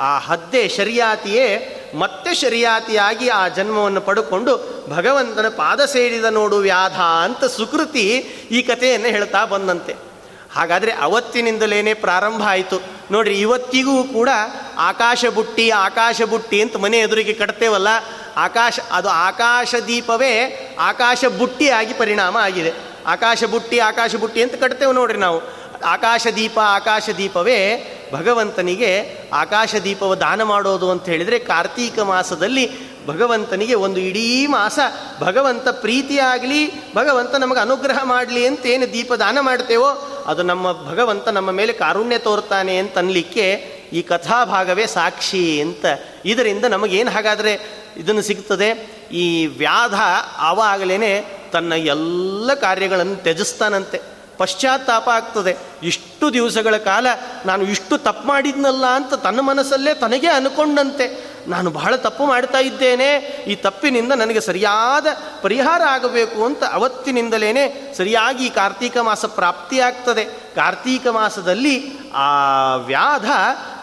ಆ 0.00 0.18
ಹದ್ದೆ 0.18 0.68
ಶರಿಯಾತಿಯೇ 0.68 1.46
ಮತ್ತೆ 1.94 2.34
ಶರಿಯಾತಿಯಾಗಿ 2.34 3.28
ಆ 3.28 3.48
ಜನ್ಮವನ್ನು 3.48 4.00
ಪಡ್ಕೊಂಡು 4.00 4.52
ಭಗವಂತನ 4.90 5.48
ಪಾದ 5.48 5.84
ಸೇರಿದ 5.84 6.24
ನೋಡು 6.24 6.56
ವ್ಯಾಧ 6.56 6.98
ಅಂತ 7.24 7.44
ಸುಕೃತಿ 7.44 8.04
ಈ 8.50 8.62
ಕಥೆಯನ್ನು 8.62 9.08
ಹೇಳ್ತಾ 9.08 9.44
ಬಂದಂತೆ. 9.44 10.09
ಹಾಗಾದರೆ 10.56 10.92
ಅವತ್ತಿನಿಂದಲೇ 10.92 11.94
ಪ್ರಾರಂಭ 11.94 12.42
ಆಯಿತು. 12.46 12.78
ನೋಡ್ರಿ, 13.10 13.34
ಇವತ್ತಿಗೂ 13.40 14.04
ಕೂಡ 14.04 14.30
ಆಕಾಶ 14.76 15.24
ಬುಟ್ಟಿ 15.34 15.70
ಆಕಾಶ 15.70 16.22
ಬುಟ್ಟಿ 16.22 16.58
ಅಂತ 16.62 16.76
ಮನೆ 16.76 16.98
ಎದುರಿಗೆ 16.98 17.32
ಕಟ್ತೇವಲ್ಲ, 17.32 17.88
ಆಕಾಶ, 18.36 18.80
ಅದು 18.92 19.08
ಆಕಾಶ 19.08 19.74
ದೀಪವೇ 19.86 20.34
ಆಕಾಶ 20.78 21.24
ಬುಟ್ಟಿಯಾಗಿ 21.38 21.94
ಪರಿಣಾಮ 21.94 22.36
ಆಗಿದೆ. 22.36 22.72
ಆಕಾಶ 23.06 23.44
ಬುಟ್ಟಿ 23.44 23.78
ಆಕಾಶ 23.78 24.16
ಬುಟ್ಟಿ 24.16 24.42
ಅಂತ 24.42 24.54
ಕಟ್ತೇವೆ 24.54 24.92
ನೋಡ್ರಿ 24.92 25.18
ನಾವು. 25.18 25.38
ಆಕಾಶ 25.84 26.26
ಆಕಾಶದೀಪವೇ 26.26 26.64
ಆಕಾಶ 26.64 27.10
ದೀಪವೇ 27.10 27.86
ಭಗವಂತನಿಗೆ 28.12 29.16
ಆಕಾಶದೀಪವ 29.32 30.14
ದಾನ 30.14 30.42
ಮಾಡೋದು 30.42 30.90
ಅಂತ 30.90 31.04
ಹೇಳಿದರೆ 31.04 31.38
ಕಾರ್ತೀಕ 31.38 31.98
ಮಾಸದಲ್ಲಿ 31.98 32.90
ಭಗವಂತನಿಗೆ 33.06 33.74
ಒಂದು 33.74 34.00
ಇಡೀ 34.00 34.46
ಮಾಸ 34.46 34.78
ಭಗವಂತ 35.20 35.68
ಪ್ರೀತಿಯಾಗಲಿ, 35.68 36.94
ಭಗವಂತ 36.94 37.34
ನಮಗೆ 37.34 37.60
ಅನುಗ್ರಹ 37.60 38.04
ಮಾಡಲಿ 38.04 38.46
ಅಂತ 38.46 38.66
ಏನು 38.66 38.92
ದೀಪ 38.92 39.14
ದಾನ 39.14 39.40
ಮಾಡ್ತೇವೋ 39.40 39.88
ಅದು 40.26 40.42
ನಮ್ಮ 40.42 40.72
ಭಗವಂತ 40.90 41.28
ನಮ್ಮ 41.28 41.50
ಮೇಲೆ 41.50 41.72
ಕಾರುಣ್ಯ 41.72 42.18
ತೋರ್ತಾನೆ 42.18 42.76
ಅಂತ 42.76 42.98
ಅನ್ಲಿಕ್ಕೆ 42.98 43.50
ಈ 43.92 44.02
ಕಥಾಭಾಗವೇ 44.02 44.86
ಸಾಕ್ಷಿ 44.86 45.60
ಅಂತ. 45.60 45.84
ಇದರಿಂದ 46.24 46.64
ನಮಗೇನು 46.64 47.10
ಹಾಗಾದರೆ 47.10 47.80
ಇದನ್ನು 47.96 48.22
ಸಿಗ್ತದೆ? 48.22 49.00
ಈ 49.12 49.46
ವ್ಯಾಧ 49.46 49.94
ಆವಾಗಲೇ 50.38 51.38
ತನ್ನ 51.52 51.72
ಎಲ್ಲ 51.72 52.54
ಕಾರ್ಯಗಳನ್ನು 52.54 53.16
ತ್ಯಜಿಸ್ತಾನಂತೆ. 53.16 54.09
ಪಶ್ಚಾತ್ತಾಪ 54.40 55.08
ಆಗ್ತದೆ. 55.08 55.52
ಇಷ್ಟು 55.82 56.26
ದಿವಸಗಳ 56.32 56.76
ಕಾಲ 56.76 57.06
ನಾನು 57.46 57.62
ಇಷ್ಟು 57.64 57.94
ತಪ್ಪು 57.98 58.24
ಮಾಡಿದ್ನಲ್ಲ 58.28 58.86
ಅಂತ 58.98 59.14
ತನ್ನ 59.26 59.40
ಮನಸ್ಸಲ್ಲೇ 59.40 59.94
ತನಗೇ 59.94 60.30
ಅನ್ಕೊಂಡಂತೆ. 60.38 61.06
ನಾನು 61.48 61.68
ಬಹಳ 61.70 61.92
ತಪ್ಪು 61.96 62.24
ಮಾಡ್ತಾ 62.26 62.58
ಇದ್ದೇನೆ. 62.58 63.10
ಈ 63.46 63.54
ತಪ್ಪಿನಿಂದ 63.66 64.12
ನನಗೆ 64.12 64.40
ಸರಿಯಾದ 64.40 65.06
ಪರಿಹಾರ 65.42 65.82
ಆಗಬೇಕು 65.88 66.40
ಅಂತ 66.44 66.62
ಅವತ್ತಿನಿಂದಲೇ 66.72 67.52
ಸರಿಯಾಗಿ 67.96 68.46
ಈ 68.46 68.50
ಕಾರ್ತೀಕ 68.50 68.96
ಮಾಸ 69.08 69.24
ಪ್ರಾಪ್ತಿಯಾಗ್ತದೆ 69.40 70.24
ಕಾರ್ತೀಕ 70.56 71.06
ಮಾಸದಲ್ಲಿ 71.06 71.74
ಆ 72.14 72.30
ವ್ಯಾಧ 72.76 73.28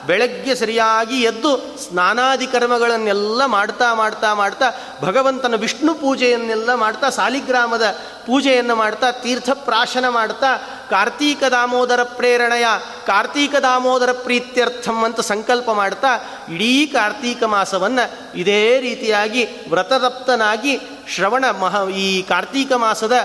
ಬೆಳಗ್ಗೆ 0.08 0.54
ಸರಿಯಾಗಿ 0.56 1.18
ಎದ್ದು 1.22 1.52
ಸ್ನಾನಾದಿ 1.84 2.48
ಕರ್ಮಗಳನ್ನೆಲ್ಲ 2.48 3.46
ಮಾಡ್ತಾ 3.46 3.88
ಮಾಡ್ತಾ 3.94 4.30
ಮಾಡ್ತಾ 4.34 4.68
ಭಗವಂತನ 5.02 5.56
ವಿಷ್ಣು 5.56 5.94
ಪೂಜೆಯನ್ನೆಲ್ಲ 5.94 6.74
ಮಾಡ್ತಾ 6.74 7.10
ಸಾಲಿಗ್ರಾಮದ 7.10 7.86
ಪೂಜೆಯನ್ನು 8.28 8.76
ಮಾಡ್ತಾ 8.76 9.08
ತೀರ್ಥ 9.24 9.50
ಪ್ರಾಶನ 9.68 10.06
ಮಾಡ್ತಾ, 10.10 10.52
ಕಾರ್ತೀಕ 10.90 11.44
ದಾಮೋದರ 11.52 12.02
ಪ್ರೇರಣೆಯ, 12.04 12.68
ಕಾರ್ತೀಕ 13.08 13.56
ದಾಮೋದರ 13.56 14.12
ಪ್ರೀತ್ಯರ್ಥಂ 14.24 14.98
ಅಂತ 15.04 15.20
ಸಂಕಲ್ಪ 15.20 15.70
ಮಾಡ್ತಾ, 15.72 16.12
ಇಡೀ 16.54 16.74
ಕಾರ್ತೀಕ 16.86 17.44
ಮಾಸವನ್ನು 17.44 18.06
ಇದೇ 18.38 18.64
ರೀತಿಯಾಗಿ 18.80 19.44
ವ್ರತದಪ್ತನಾಗಿ 19.70 20.74
ಶ್ರವಣ 21.16 21.46
ಮಹ, 21.60 21.76
ಈ 22.06 22.10
ಕಾರ್ತೀಕ 22.24 22.72
ಮಾಸದ 22.74 23.18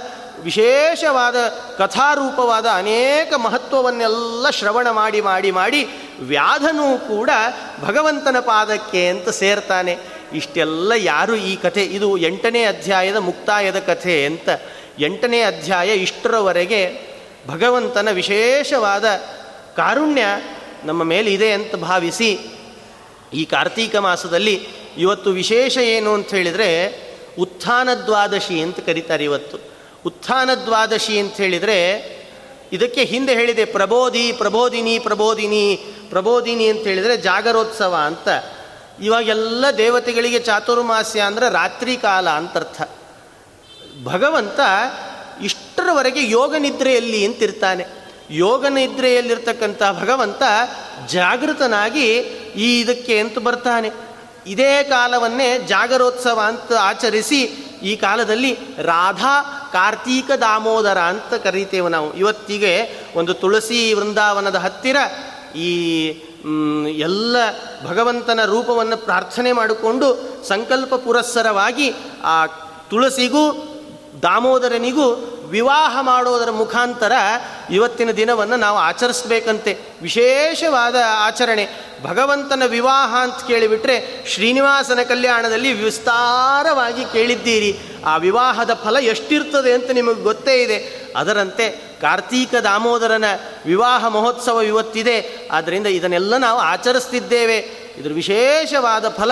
ವಿಶೇಷವಾದ 0.44 1.36
ಕಥಾರೂಪವಾದ 1.78 2.66
ಅನೇಕ 2.74 3.32
ಮಹತ್ವವನ್ನೆಲ್ಲ 3.36 4.46
ಶ್ರವಣ 4.50 4.86
ಮಾಡಿ 4.90 5.20
ಮಾಡಿ 5.20 5.50
ಮಾಡಿ 5.50 5.80
ವ್ಯಾಧನೂ 6.20 6.86
ಕೂಡ 7.08 7.30
ಭಗವಂತನ 7.84 8.38
ಪಾದಕ್ಕೆ 8.40 9.02
ಅಂತ 9.08 9.28
ಸೇರ್ತಾನೆ. 9.28 9.94
ಇಷ್ಟೆಲ್ಲ 10.32 10.92
ಯಾರು 10.96 11.34
ಈ 11.34 11.56
ಕಥೆ, 11.56 11.82
ಇದು 11.96 12.08
ಎಂಟನೇ 12.28 12.62
ಅಧ್ಯಾಯದ 12.64 13.16
ಮುಕ್ತಾಯದ 13.16 13.78
ಕಥೆ 13.78 14.14
ಅಂತ 14.26 14.48
ಎಂಟನೇ 15.00 15.42
ಅಧ್ಯಾಯ 15.42 15.94
ಇಷ್ಟರವರೆಗೆ 15.94 17.12
ಭಗವಂತನ 17.46 18.09
ವಿಶೇಷವಾದ 18.11 19.05
ಕಾರುಣ್ಯ 19.76 20.22
ನಮ್ಮ 20.85 21.02
ಮೇಲೆ 21.02 21.33
ಇದೆ 21.33 21.52
ಅಂತ 21.52 21.76
ಭಾವಿಸಿ 21.76 22.38
ಈ 23.35 23.44
ಕಾರ್ತೀಕ 23.44 23.96
ಮಾಸದಲ್ಲಿ 23.96 24.66
ಇವತ್ತು 24.98 25.31
ವಿಶೇಷ 25.31 25.78
ಏನು 25.78 26.14
ಅಂತ 26.14 26.31
ಹೇಳಿದರೆ 26.31 27.02
ಉತ್ಥಾನ 27.38 27.88
ದ್ವಾದಶಿ 28.07 28.61
ಅಂತ 28.61 28.81
ಕರೀತಾರೆ 28.81 29.24
ಇವತ್ತು. 29.24 29.59
ಉತ್ಥಾನ 30.07 30.50
ದ್ವಾದಶಿ 30.64 31.18
ಅಂತ 31.18 31.37
ಹೇಳಿದರೆ 31.37 32.12
ಇದಕ್ಕೆ 32.72 33.05
ಹಿಂದೆ 33.05 33.35
ಹೇಳಿದೆ 33.35 33.64
ಪ್ರಬೋಧಿ, 33.64 34.33
ಪ್ರಬೋಧಿನಿ 34.33 34.98
ಪ್ರಬೋಧಿನಿ 34.98 35.76
ಪ್ರಬೋಧಿನಿ 36.09 36.66
ಅಂತ 36.68 36.81
ಹೇಳಿದರೆ 36.81 37.16
ಜಾಗರೋತ್ಸವ 37.16 37.94
ಅಂತ. 38.07 38.28
ಇವಾಗೆಲ್ಲ 39.02 39.64
ದೇವತೆಗಳಿಗೆ 39.78 40.38
ಚಾತುರ್ಮಾಸ್ಯ 40.38 41.20
ಅಂದರೆ 41.20 41.50
ರಾತ್ರಿ 41.50 41.96
ಕಾಲ 41.96 42.28
ಅಂತರ್ಥ. 42.28 42.83
ಭಗವಂತ 44.04 44.60
ಇಷ್ಟರವರೆಗೆ 45.42 46.30
ಯೋಗ 46.30 46.54
ನಿದ್ರೆಯಲ್ಲಿ 46.58 47.26
ಅಂತಿರ್ತಾನೆ 47.26 47.86
ಯೋಗ 48.30 48.66
ನಿದ್ರೆಯಲ್ಲಿರ್ತಕ್ಕಂಥ 48.66 49.82
ಭಗವಂತ 50.00 50.42
ಜಾಗೃತನಾಗಿ 51.08 52.06
ಈ 52.56 52.80
ಇದಕ್ಕೆ 52.80 53.18
ಅಂತ 53.18 53.38
ಬರ್ತಾನೆ. 53.38 53.90
ಇದೇ 54.46 54.82
ಕಾಲವನ್ನೇ 54.82 55.58
ಜಾಗರೋತ್ಸವ 55.58 56.40
ಅಂತ 56.44 56.72
ಆಚರಿಸಿ 56.80 57.42
ಈ 57.82 57.96
ಕಾಲದಲ್ಲಿ 57.96 58.58
ರಾಧಾ 58.78 59.42
ಕಾರ್ತೀಕ 59.72 60.30
ದಾಮೋದರ 60.30 60.98
ಅಂತ 60.98 61.34
ಕರೀತೇವೆ 61.34 61.88
ನಾವು. 61.88 62.14
ಇವತ್ತಿಗೆ 62.14 62.90
ಒಂದು 63.16 63.34
ತುಳಸಿ 63.34 63.94
ವೃಂದಾವನದ 63.94 64.56
ಹತ್ತಿರ 64.56 64.96
ಈ 65.56 66.06
ಎಲ್ಲ 66.98 67.36
ಭಗವಂತನ 67.86 68.44
ರೂಪವನ್ನು 68.44 68.96
ಪ್ರಾರ್ಥನೆ 68.96 69.52
ಮಾಡಿಕೊಂಡು 69.52 70.08
ಸಂಕಲ್ಪ 70.48 70.94
ಪುರಸ್ಸರವಾಗಿ 70.94 71.94
ಆ 72.24 72.46
ತುಳಸಿಗೂ 72.90 73.71
ದಾಮೋದರನಿಗೂ 74.22 75.38
ವಿವಾಹ 75.44 75.98
ಮಾಡೋದರ 76.00 76.50
ಮುಖಾಂತರ 76.50 77.12
ಇವತ್ತಿನ 77.70 78.11
ದಿನವನ್ನು 78.11 78.56
ನಾವು 78.56 78.78
ಆಚರಿಸ್ಬೇಕಂತೆ. 78.78 79.78
ವಿಶೇಷವಾದ 80.02 80.94
ಆಚರಣೆ. 81.08 81.68
ಭಗವಂತನ 82.02 82.62
ವಿವಾಹ 82.66 83.22
ಅಂತ 83.22 83.46
ಕೇಳಿಬಿಟ್ರೆ 83.46 84.24
ಶ್ರೀನಿವಾಸನ 84.28 84.98
ಕಲ್ಯಾಣದಲ್ಲಿ 85.02 85.72
ವಿಸ್ತಾರವಾಗಿ 85.72 87.04
ಕೇಳಿದ್ದೀರಿ. 87.04 87.80
ಆ 88.04 88.16
ವಿವಾಹದ 88.16 88.70
ಫಲ 88.85 88.96
ಎಷ್ಟಿರ್ತದೆ 88.96 89.72
ಅಂತ 89.72 89.90
ನಿಮಗೆ 89.90 90.22
ಗೊತ್ತೇ 90.22 90.62
ಇದೆ. 90.62 91.06
ಅದರಂತೆ 91.16 91.68
ಕಾರ್ತೀಕ 92.00 92.54
ದಾಮೋದರನ 92.54 93.24
ವಿವಾಹ 93.66 94.06
ಮಹೋತ್ಸವ 94.08 94.61
ಇವತ್ತಿದೆ. 94.61 95.48
ಆದ್ದರಿಂದ 95.52 95.87
ಇದನ್ನೆಲ್ಲ 95.87 96.37
ನಾವು 96.37 96.58
ಆಚರಿಸ್ತಿದ್ದೇವೆ. 96.58 97.56
ಇದರ 97.98 98.11
ವಿಶೇಷವಾದ 98.12 99.08
ಫಲ 99.08 99.30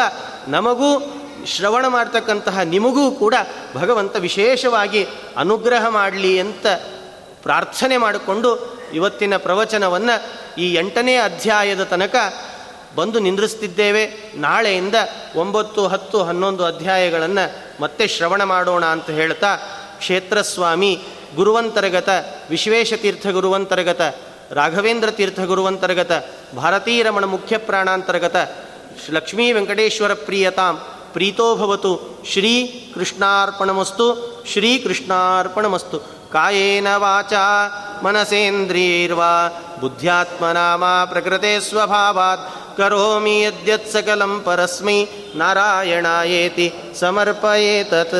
ನಮಗೂ 0.48 1.19
ಶ್ರವಣ 1.46 1.86
ಮಾಡ್ತಕ್ಕಂತಹ 1.86 2.60
ನಿಮಗೂ 2.60 3.10
ಕೂಡ 3.10 3.34
ಭಗವಂತ 3.74 4.16
ವಿಶೇಷವಾಗಿ 4.16 5.06
ಅನುಗ್ರಹ 5.36 5.88
ಮಾಡಲಿ 5.88 6.40
ಅಂತ 6.40 6.66
ಪ್ರಾರ್ಥನೆ 7.42 7.96
ಮಾಡಿಕೊಂಡು 7.96 8.80
ಇವತ್ತಿನ 8.94 9.36
ಪ್ರವಚನವನ್ನು 9.36 10.40
ಈ 10.60 10.74
ಎಂಟನೇ 10.74 11.16
ಅಧ್ಯಾಯದ 11.16 11.82
ತನಕ 11.82 12.16
ಬಂದು 12.96 13.18
ನಿಂದ್ರಿಸ್ತಿದ್ದೇವೆ. 13.18 14.32
ನಾಳೆಯಿಂದ 14.34 14.94
ಒಂಬತ್ತು, 15.36 15.86
ಹತ್ತು, 15.86 16.22
ಹನ್ನೊಂದು 16.22 16.64
ಅಧ್ಯಾಯಗಳನ್ನು 16.64 17.82
ಮತ್ತೆ 17.82 18.08
ಶ್ರವಣ 18.08 18.42
ಮಾಡೋಣ 18.42 18.84
ಅಂತ 18.84 19.10
ಹೇಳ್ತಾ 19.10 19.56
ಕ್ಷೇತ್ರಸ್ವಾಮಿ, 19.98 21.02
ಗುರುವಂತರ್ಗತ 21.36 22.08
ವಿಶ್ವೇಶತೀರ್ಥ 22.50 23.26
ಗುರುವಂತರ್ಗತ, 23.26 24.00
ರಾಘವೇಂದ್ರ 24.50 25.10
ತೀರ್ಥ 25.10 25.40
ಗುರುವಂತರ್ಗತ 25.40 26.24
ಭಾರತೀರಮಣ 26.56 27.24
ಮುಖ್ಯ 27.24 27.58
ಪ್ರಾಣಾಂತರ್ಗತ, 27.58 28.36
ಲಕ್ಷ್ಮೀ 29.10 29.52
ವೆಂಕಟೇಶ್ವರ 29.52 30.14
ಪ್ರಿಯತಾಂ 30.14 30.80
प्रीतो 31.14 31.54
भवतु 31.56 31.92
श्रीकृष्णार्पणमस्तु 32.26 34.06
श्रीकृष्णार्पणमस्तु। 34.46 35.98
कायेन 36.32 36.86
वाचा 36.96 37.44
मनसेन्द्रियर्वा 38.04 39.32
बुद्ध्यात्मनामा 39.80 40.92
प्रकृते 41.04 41.60
स्वभावात्। 41.60 42.48
करोमि 42.78 43.36
यद्यत् 43.44 43.90
सकलं 43.92 44.32
परस्मै 44.40 44.98
नारायणायेति 45.36 46.66
समर्पयेतत्। 47.00 48.14